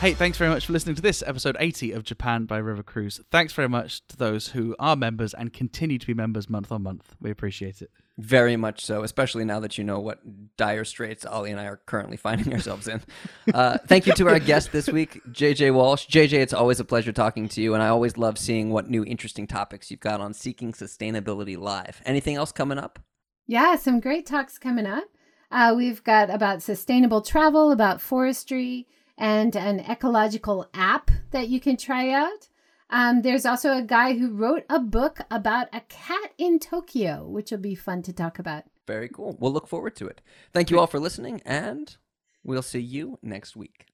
Hey, 0.05 0.13
thanks 0.13 0.37
very 0.37 0.51
much 0.51 0.67
for 0.67 0.73
listening 0.73 0.93
to 0.97 1.01
this 1.01 1.23
episode 1.25 1.57
80 1.59 1.93
of 1.93 2.03
Japan 2.03 2.45
by 2.45 2.59
River 2.59 2.83
Cruise. 2.83 3.19
Thanks 3.31 3.53
very 3.53 3.67
much 3.67 4.05
to 4.09 4.15
those 4.15 4.49
who 4.49 4.75
are 4.77 4.95
members 4.95 5.33
and 5.33 5.51
continue 5.51 5.97
to 5.97 6.05
be 6.05 6.13
members 6.13 6.47
month 6.47 6.71
on 6.71 6.83
month. 6.83 7.15
We 7.19 7.31
appreciate 7.31 7.81
it. 7.81 7.89
Very 8.19 8.55
much 8.55 8.85
so, 8.85 9.01
especially 9.01 9.45
now 9.45 9.59
that 9.61 9.79
you 9.79 9.83
know 9.83 9.99
what 9.99 10.19
dire 10.57 10.85
straits 10.85 11.25
Ollie 11.25 11.49
and 11.49 11.59
I 11.59 11.65
are 11.65 11.81
currently 11.87 12.17
finding 12.27 12.53
ourselves 12.53 12.87
in. 12.87 13.01
Uh, 13.51 13.79
thank 13.87 14.05
you 14.05 14.13
to 14.13 14.27
our 14.29 14.37
guest 14.37 14.71
this 14.71 14.87
week, 14.87 15.23
JJ 15.31 15.73
Walsh. 15.73 16.05
JJ, 16.05 16.33
it's 16.33 16.53
always 16.53 16.79
a 16.79 16.85
pleasure 16.85 17.11
talking 17.11 17.49
to 17.49 17.59
you, 17.59 17.73
and 17.73 17.81
I 17.81 17.87
always 17.87 18.15
love 18.15 18.37
seeing 18.37 18.69
what 18.69 18.87
new 18.87 19.03
interesting 19.05 19.47
topics 19.47 19.89
you've 19.89 20.01
got 20.01 20.21
on 20.21 20.35
Seeking 20.35 20.71
Sustainability 20.71 21.57
Live. 21.57 22.03
Anything 22.05 22.35
else 22.35 22.51
coming 22.51 22.77
up? 22.77 22.99
Yeah, 23.47 23.75
some 23.75 23.99
great 23.99 24.27
talks 24.27 24.59
coming 24.59 24.85
up. 24.85 25.05
Uh, 25.49 25.73
we've 25.75 26.03
got 26.03 26.29
about 26.29 26.61
sustainable 26.61 27.21
travel, 27.21 27.71
about 27.71 28.01
forestry, 28.01 28.85
and 29.17 29.55
an 29.55 29.79
ecological 29.79 30.69
app 30.73 31.11
that 31.31 31.49
you 31.49 31.59
can 31.59 31.77
try 31.77 32.11
out. 32.11 32.49
Um, 32.89 33.21
there's 33.23 33.45
also 33.45 33.75
a 33.75 33.81
guy 33.81 34.17
who 34.17 34.31
wrote 34.31 34.63
a 34.69 34.79
book 34.79 35.19
about 35.31 35.67
a 35.73 35.81
cat 35.81 36.33
in 36.37 36.59
Tokyo, 36.59 37.25
which 37.27 37.51
will 37.51 37.57
be 37.57 37.75
fun 37.75 38.01
to 38.03 38.13
talk 38.13 38.37
about. 38.39 38.63
Very 38.85 39.09
cool. 39.09 39.35
We'll 39.39 39.53
look 39.53 39.67
forward 39.67 39.95
to 39.97 40.07
it. 40.07 40.21
Thank 40.53 40.69
you 40.69 40.79
all 40.79 40.87
for 40.87 40.99
listening, 40.99 41.41
and 41.45 41.95
we'll 42.43 42.61
see 42.61 42.79
you 42.79 43.17
next 43.23 43.55
week. 43.55 43.87